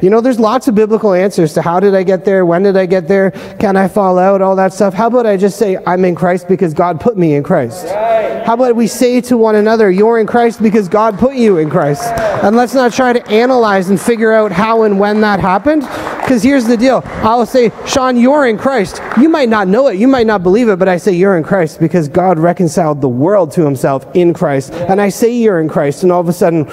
[0.03, 2.45] You know, there's lots of biblical answers to how did I get there?
[2.45, 3.31] When did I get there?
[3.61, 4.43] Can I fall out?
[4.43, 4.95] All that stuff.
[4.95, 7.85] How about I just say, I'm in Christ because God put me in Christ?
[7.87, 8.43] Right.
[8.45, 11.71] How about we say to one another, You're in Christ because God put you in
[11.71, 12.03] Christ?
[12.43, 15.83] And let's not try to analyze and figure out how and when that happened.
[15.83, 19.01] Because here's the deal I'll say, Sean, you're in Christ.
[19.21, 21.45] You might not know it, you might not believe it, but I say you're in
[21.45, 24.73] Christ because God reconciled the world to himself in Christ.
[24.73, 26.67] And I say you're in Christ, and all of a sudden,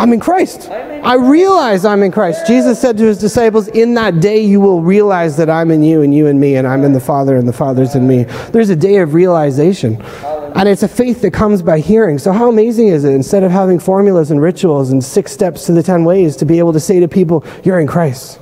[0.00, 0.70] I'm in Christ.
[0.70, 2.46] I realize I'm in Christ.
[2.46, 6.00] Jesus said to his disciples, In that day you will realize that I'm in you
[6.00, 8.24] and you in me, and I'm in the Father and the Father's in me.
[8.50, 10.00] There's a day of realization.
[10.00, 12.16] And it's a faith that comes by hearing.
[12.16, 15.72] So, how amazing is it, instead of having formulas and rituals and six steps to
[15.72, 18.40] the ten ways, to be able to say to people, You're in Christ?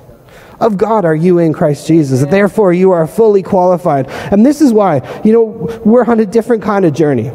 [0.61, 2.25] Of God are you in Christ Jesus.
[2.25, 4.09] Therefore, you are fully qualified.
[4.33, 7.33] And this is why, you know, we're on a different kind of journey.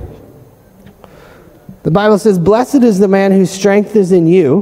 [1.84, 4.62] The Bible says, Blessed is the man whose strength is in you,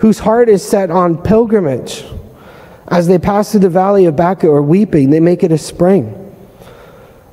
[0.00, 2.04] whose heart is set on pilgrimage.
[2.88, 6.18] As they pass through the valley of Baca or weeping, they make it a spring.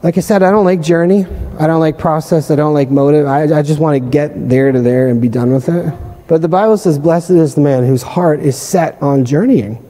[0.01, 1.25] Like I said, I don't like journey.
[1.59, 2.49] I don't like process.
[2.49, 3.27] I don't like motive.
[3.27, 5.93] I, I just want to get there to there and be done with it.
[6.27, 9.85] But the Bible says, Blessed is the man whose heart is set on journeying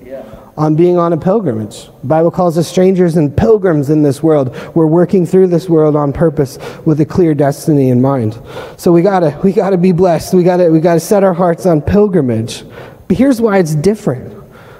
[0.59, 1.85] on being on a pilgrimage.
[2.01, 4.53] The Bible calls us strangers and pilgrims in this world.
[4.75, 8.37] We're working through this world on purpose with a clear destiny in mind.
[8.75, 10.33] So we gotta we gotta be blessed.
[10.33, 12.65] We gotta we gotta set our hearts on pilgrimage.
[13.07, 14.35] But here's why it's different.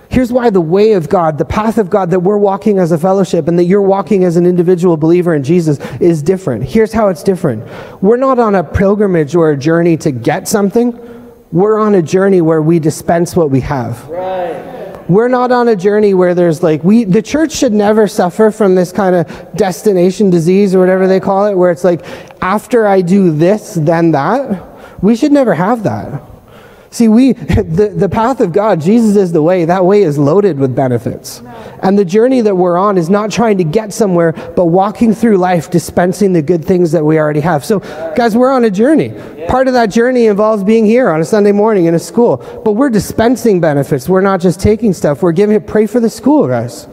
[0.09, 2.97] Here's why the way of God, the path of God that we're walking as a
[2.97, 6.63] fellowship and that you're walking as an individual believer in Jesus is different.
[6.65, 7.63] Here's how it's different.
[8.01, 10.99] We're not on a pilgrimage or a journey to get something.
[11.53, 14.05] We're on a journey where we dispense what we have.
[14.09, 18.51] Right we're not on a journey where there's like we the church should never suffer
[18.51, 22.05] from this kind of destination disease or whatever they call it where it's like
[22.41, 24.67] after i do this then that.
[25.01, 26.28] We should never have that
[26.91, 29.65] See, we, the, the path of God, Jesus is the way.
[29.65, 31.41] That way is loaded with benefits.
[31.83, 35.37] And the journey that we're on is not trying to get somewhere, but walking through
[35.37, 37.63] life, dispensing the good things that we already have.
[37.63, 37.79] So,
[38.15, 39.13] guys, we're on a journey.
[39.47, 42.73] Part of that journey involves being here on a Sunday morning in a school, but
[42.73, 44.09] we're dispensing benefits.
[44.09, 45.67] We're not just taking stuff, we're giving it.
[45.67, 46.87] Pray for the school, guys.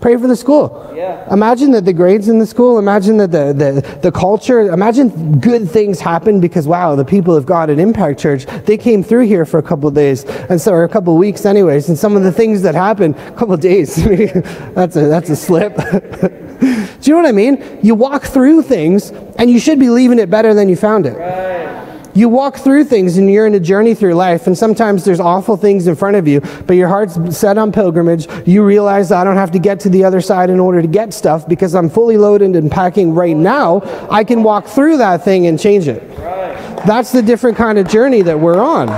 [0.00, 0.92] Pray for the school.
[0.94, 1.32] Yeah.
[1.32, 5.70] Imagine that the grades in the school, imagine that the, the, the culture, imagine good
[5.70, 9.44] things happen because, wow, the people of God at Impact Church, they came through here
[9.44, 12.16] for a couple of days, and so, or a couple of weeks anyways, and some
[12.16, 13.96] of the things that happened, a couple of days,
[14.74, 15.76] that's, a, that's a slip.
[16.60, 17.78] Do you know what I mean?
[17.82, 21.16] You walk through things, and you should be leaving it better than you found it.
[21.16, 21.49] Right.
[22.14, 25.56] You walk through things and you're in a journey through life, and sometimes there's awful
[25.56, 28.26] things in front of you, but your heart's set on pilgrimage.
[28.46, 31.14] You realize I don't have to get to the other side in order to get
[31.14, 33.82] stuff because I'm fully loaded and packing right now.
[34.10, 36.16] I can walk through that thing and change it.
[36.86, 38.88] That's the different kind of journey that we're on.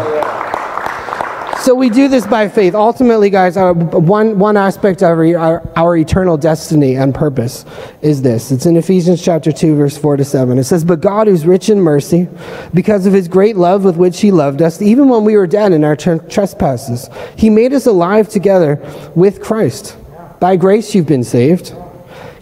[1.60, 2.74] So we do this by faith.
[2.74, 7.64] Ultimately, guys, our, one, one aspect of our, our, our, eternal destiny and purpose
[8.00, 8.50] is this.
[8.50, 10.58] It's in Ephesians chapter 2, verse 4 to 7.
[10.58, 12.28] It says, But God, who's rich in mercy,
[12.74, 15.72] because of his great love with which he loved us, even when we were dead
[15.72, 18.80] in our trespasses, he made us alive together
[19.14, 19.96] with Christ.
[20.40, 21.74] By grace you've been saved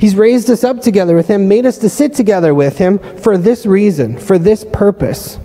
[0.00, 3.36] He's raised us up together with him, made us to sit together with him for
[3.36, 5.38] this reason, for this purpose,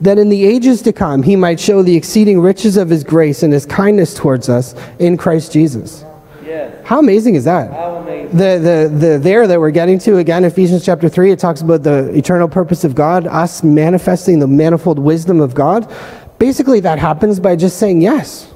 [0.00, 3.42] that in the ages to come he might show the exceeding riches of his grace
[3.42, 6.04] and his kindness towards us in Christ Jesus.
[6.44, 6.86] Yes.
[6.86, 7.70] How amazing is that?
[7.70, 8.36] How amazing.
[8.36, 11.82] The, the, the there that we're getting to again, Ephesians chapter 3, it talks about
[11.82, 15.92] the eternal purpose of God, us manifesting the manifold wisdom of God.
[16.38, 18.50] Basically, that happens by just saying yes.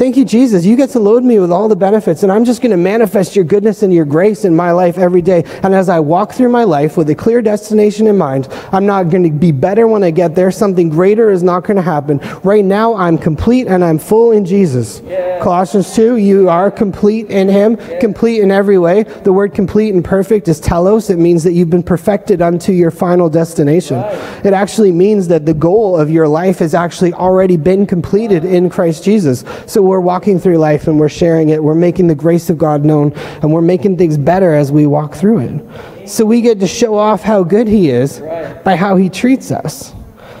[0.00, 0.64] Thank you, Jesus.
[0.64, 3.36] You get to load me with all the benefits, and I'm just going to manifest
[3.36, 5.44] your goodness and your grace in my life every day.
[5.62, 9.10] And as I walk through my life with a clear destination in mind, I'm not
[9.10, 10.50] going to be better when I get there.
[10.52, 12.18] Something greater is not going to happen.
[12.42, 15.02] Right now, I'm complete and I'm full in Jesus.
[15.04, 15.42] Yeah.
[15.42, 19.02] Colossians 2, you are complete in Him, complete in every way.
[19.02, 21.10] The word complete and perfect is telos.
[21.10, 23.98] It means that you've been perfected unto your final destination.
[24.44, 28.70] It actually means that the goal of your life has actually already been completed in
[28.70, 29.44] Christ Jesus.
[29.66, 31.62] So we're walking through life and we're sharing it.
[31.62, 33.12] We're making the grace of God known
[33.42, 36.08] and we're making things better as we walk through it.
[36.08, 38.20] So we get to show off how good He is
[38.64, 39.92] by how He treats us.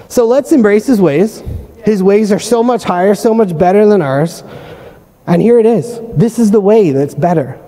[0.08, 1.42] So let's embrace His ways.
[1.84, 4.42] His ways are so much higher, so much better than ours.
[5.26, 6.00] And here it is.
[6.14, 7.58] This is the way that's better.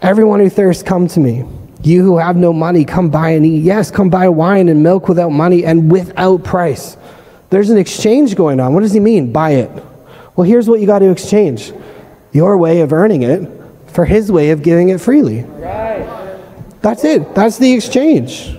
[0.00, 1.44] Everyone who thirsts, come to me.
[1.82, 3.62] You who have no money, come buy and eat.
[3.62, 6.96] Yes, come buy wine and milk without money and without price.
[7.50, 8.74] There's an exchange going on.
[8.74, 9.32] What does he mean?
[9.32, 9.70] Buy it.
[10.38, 11.72] Well, here's what you got to exchange
[12.30, 13.50] your way of earning it
[13.88, 15.42] for his way of giving it freely.
[15.42, 16.06] Right.
[16.80, 17.34] That's it.
[17.34, 18.56] That's the exchange.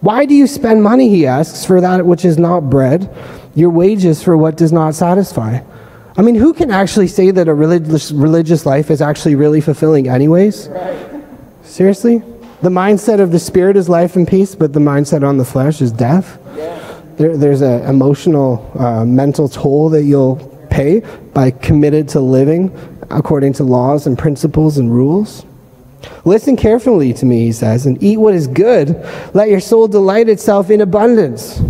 [0.00, 3.08] Why do you spend money, he asks, for that which is not bread,
[3.54, 5.60] your wages for what does not satisfy?
[6.16, 10.08] I mean, who can actually say that a religious, religious life is actually really fulfilling,
[10.08, 10.66] anyways?
[10.66, 11.22] Right.
[11.62, 12.24] Seriously?
[12.62, 15.80] The mindset of the spirit is life and peace, but the mindset on the flesh
[15.80, 16.40] is death.
[16.56, 17.02] Yeah.
[17.18, 21.00] There, there's an emotional, uh, mental toll that you'll pay
[21.34, 22.70] by committed to living
[23.10, 25.44] according to laws and principles and rules.
[26.24, 28.96] Listen carefully to me, he says, and eat what is good.
[29.34, 31.60] Let your soul delight itself in abundance.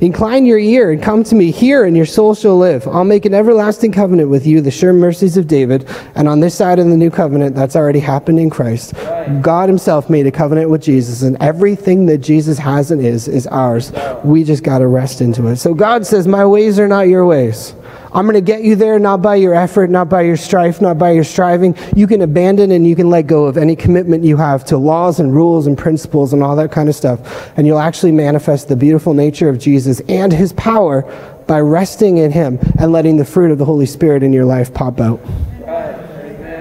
[0.00, 1.50] Incline your ear and come to me.
[1.50, 2.86] Hear, and your soul shall live.
[2.88, 5.88] I'll make an everlasting covenant with you, the sure mercies of David.
[6.14, 8.94] And on this side of the new covenant, that's already happened in Christ.
[9.40, 13.46] God himself made a covenant with Jesus, and everything that Jesus has and is, is
[13.46, 13.92] ours.
[14.24, 15.56] We just got to rest into it.
[15.56, 17.74] So God says, My ways are not your ways.
[18.14, 20.98] I'm going to get you there not by your effort, not by your strife, not
[20.98, 21.74] by your striving.
[21.96, 25.18] You can abandon and you can let go of any commitment you have to laws
[25.18, 27.50] and rules and principles and all that kind of stuff.
[27.56, 31.02] And you'll actually manifest the beautiful nature of Jesus and his power
[31.46, 34.74] by resting in him and letting the fruit of the Holy Spirit in your life
[34.74, 35.20] pop out.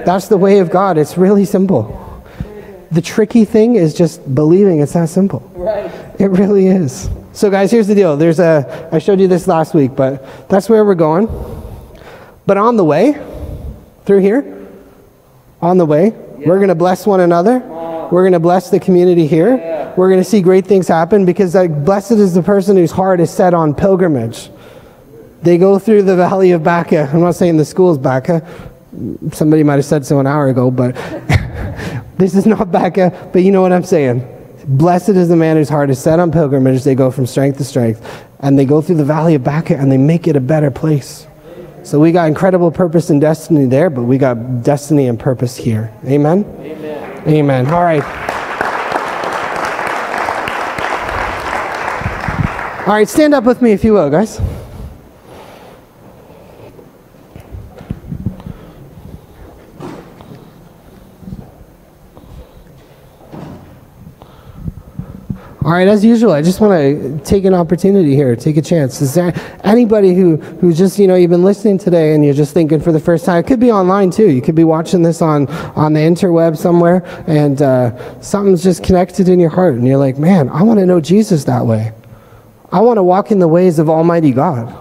[0.06, 0.97] That's the way of God.
[0.97, 2.24] It's really simple.
[2.91, 5.39] The tricky thing is just believing it's that simple.
[5.54, 5.91] Right.
[6.20, 7.10] It really is.
[7.34, 8.17] So, guys, here's the deal.
[8.17, 8.89] There's a.
[8.91, 11.27] I showed you this last week, but that's where we're going.
[12.45, 13.13] But on the way,
[14.05, 14.67] through here,
[15.61, 17.59] on the way, we're going to bless one another.
[18.11, 19.55] We're going to bless the community here.
[19.55, 19.93] Yeah.
[19.95, 23.21] We're going to see great things happen because like, blessed is the person whose heart
[23.21, 24.49] is set on pilgrimage.
[25.41, 27.09] They go through the valley of Baca.
[27.13, 28.45] I'm not saying the school's Baca.
[29.32, 30.95] Somebody might have said so an hour ago, but
[32.17, 33.29] this is not Baca.
[33.32, 34.40] But you know what I'm saying.
[34.66, 36.84] Blessed is the man whose heart is set on pilgrimage.
[36.84, 38.26] They go from strength to strength.
[38.39, 41.28] And they go through the valley of Baca and they make it a better place.
[41.84, 45.91] So we got incredible purpose and destiny there, but we got destiny and purpose here.
[46.05, 46.45] Amen?
[46.59, 47.28] Amen.
[47.28, 47.68] Amen.
[47.68, 48.03] All right.
[52.88, 54.39] All right, stand up with me if you will, guys.
[65.64, 68.99] All right, as usual, I just want to take an opportunity here, take a chance.
[68.99, 69.32] Is there
[69.64, 72.91] anybody who, who's just, you know, you've been listening today and you're just thinking for
[72.91, 73.38] the first time?
[73.41, 74.32] It could be online too.
[74.32, 79.30] You could be watching this on, on the interweb somewhere and uh, something's just connected
[79.30, 81.91] in your heart and you're like, man, I want to know Jesus that way.
[82.72, 84.80] I want to walk in the ways of Almighty God.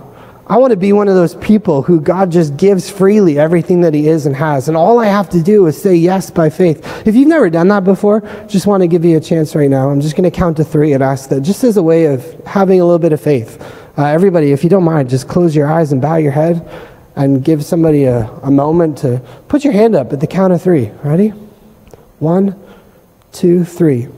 [0.51, 3.94] I want to be one of those people who God just gives freely everything that
[3.94, 4.66] He is and has.
[4.66, 6.84] And all I have to do is say yes by faith.
[7.07, 9.90] If you've never done that before, just want to give you a chance right now.
[9.90, 12.24] I'm just going to count to three and ask that just as a way of
[12.44, 13.62] having a little bit of faith.
[13.96, 16.68] Uh, everybody, if you don't mind, just close your eyes and bow your head
[17.14, 20.61] and give somebody a, a moment to put your hand up at the count of
[20.61, 20.90] three.
[21.05, 21.28] Ready?
[22.18, 22.61] One,
[23.30, 24.09] two, three.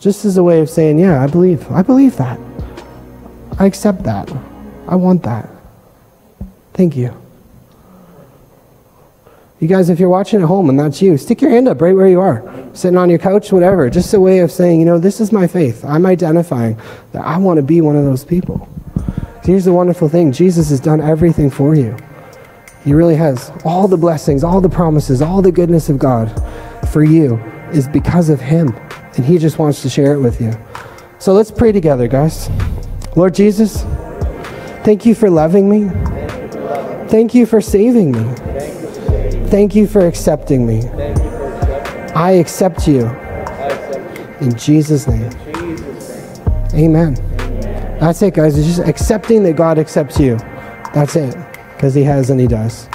[0.00, 1.70] Just as a way of saying, yeah, I believe.
[1.70, 2.40] I believe that.
[3.58, 4.32] I accept that.
[4.88, 5.50] I want that.
[6.74, 7.14] Thank you.
[9.60, 11.94] You guys, if you're watching at home and that's you, stick your hand up right
[11.94, 12.42] where you are,
[12.74, 13.88] sitting on your couch, whatever.
[13.88, 15.84] Just a way of saying, you know, this is my faith.
[15.84, 16.80] I'm identifying
[17.12, 18.68] that I want to be one of those people.
[19.44, 21.96] Here's the wonderful thing Jesus has done everything for you.
[22.84, 23.52] He really has.
[23.64, 26.28] All the blessings, all the promises, all the goodness of God
[26.90, 27.36] for you
[27.72, 28.74] is because of Him,
[29.16, 30.52] and He just wants to share it with you.
[31.18, 32.50] So let's pray together, guys.
[33.14, 33.82] Lord Jesus,
[34.84, 36.11] thank you for loving me.
[37.12, 38.24] Thank you for saving me.
[39.50, 40.88] Thank you for accepting me.
[42.14, 43.04] I accept you.
[44.40, 45.30] In Jesus' name.
[46.72, 47.12] Amen.
[48.00, 48.56] That's it, guys.
[48.56, 50.38] It's just accepting that God accepts you.
[50.94, 51.36] That's it.
[51.74, 52.88] Because He has and He does.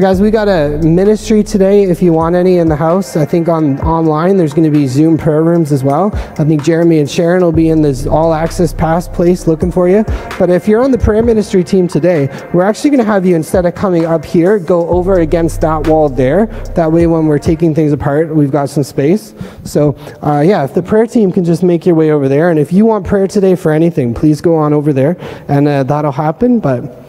[0.00, 1.82] Guys, we got a ministry today.
[1.82, 4.86] If you want any in the house, I think on online there's going to be
[4.86, 6.10] Zoom prayer rooms as well.
[6.14, 9.90] I think Jeremy and Sharon will be in this all access pass place looking for
[9.90, 10.04] you.
[10.38, 13.36] But if you're on the prayer ministry team today, we're actually going to have you
[13.36, 16.46] instead of coming up here, go over against that wall there.
[16.76, 19.34] That way, when we're taking things apart, we've got some space.
[19.64, 22.58] So, uh, yeah, if the prayer team can just make your way over there, and
[22.58, 26.10] if you want prayer today for anything, please go on over there, and uh, that'll
[26.10, 26.58] happen.
[26.58, 26.99] But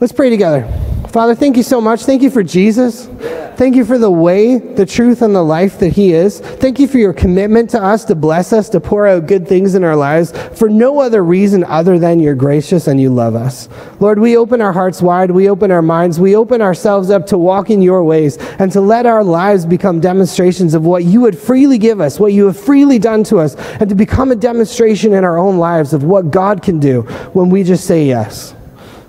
[0.00, 0.62] let's pray together.
[1.08, 2.04] Father, thank you so much.
[2.04, 3.06] Thank you for Jesus.
[3.56, 6.40] Thank you for the way, the truth, and the life that He is.
[6.40, 9.76] Thank you for your commitment to us, to bless us, to pour out good things
[9.76, 13.68] in our lives for no other reason other than you're gracious and you love us.
[14.00, 17.38] Lord, we open our hearts wide, we open our minds, we open ourselves up to
[17.38, 21.38] walk in your ways and to let our lives become demonstrations of what you would
[21.38, 25.12] freely give us, what you have freely done to us, and to become a demonstration
[25.12, 27.02] in our own lives of what God can do
[27.34, 28.52] when we just say yes.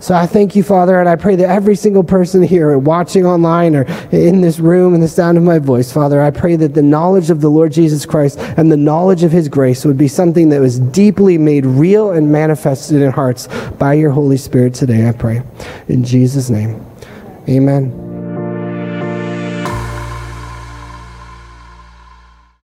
[0.06, 3.76] So I thank you, Father, and I pray that every single person here watching online
[3.76, 6.84] or in this room in the sound of my voice, Father, I pray that the
[6.84, 10.50] knowledge of the Lord Jesus Christ and the knowledge of his grace would be something
[10.50, 13.48] that was deeply made real and manifested in hearts
[13.80, 15.42] by your Holy Spirit today, I pray.
[15.88, 16.86] In Jesus' name,
[17.50, 18.05] amen.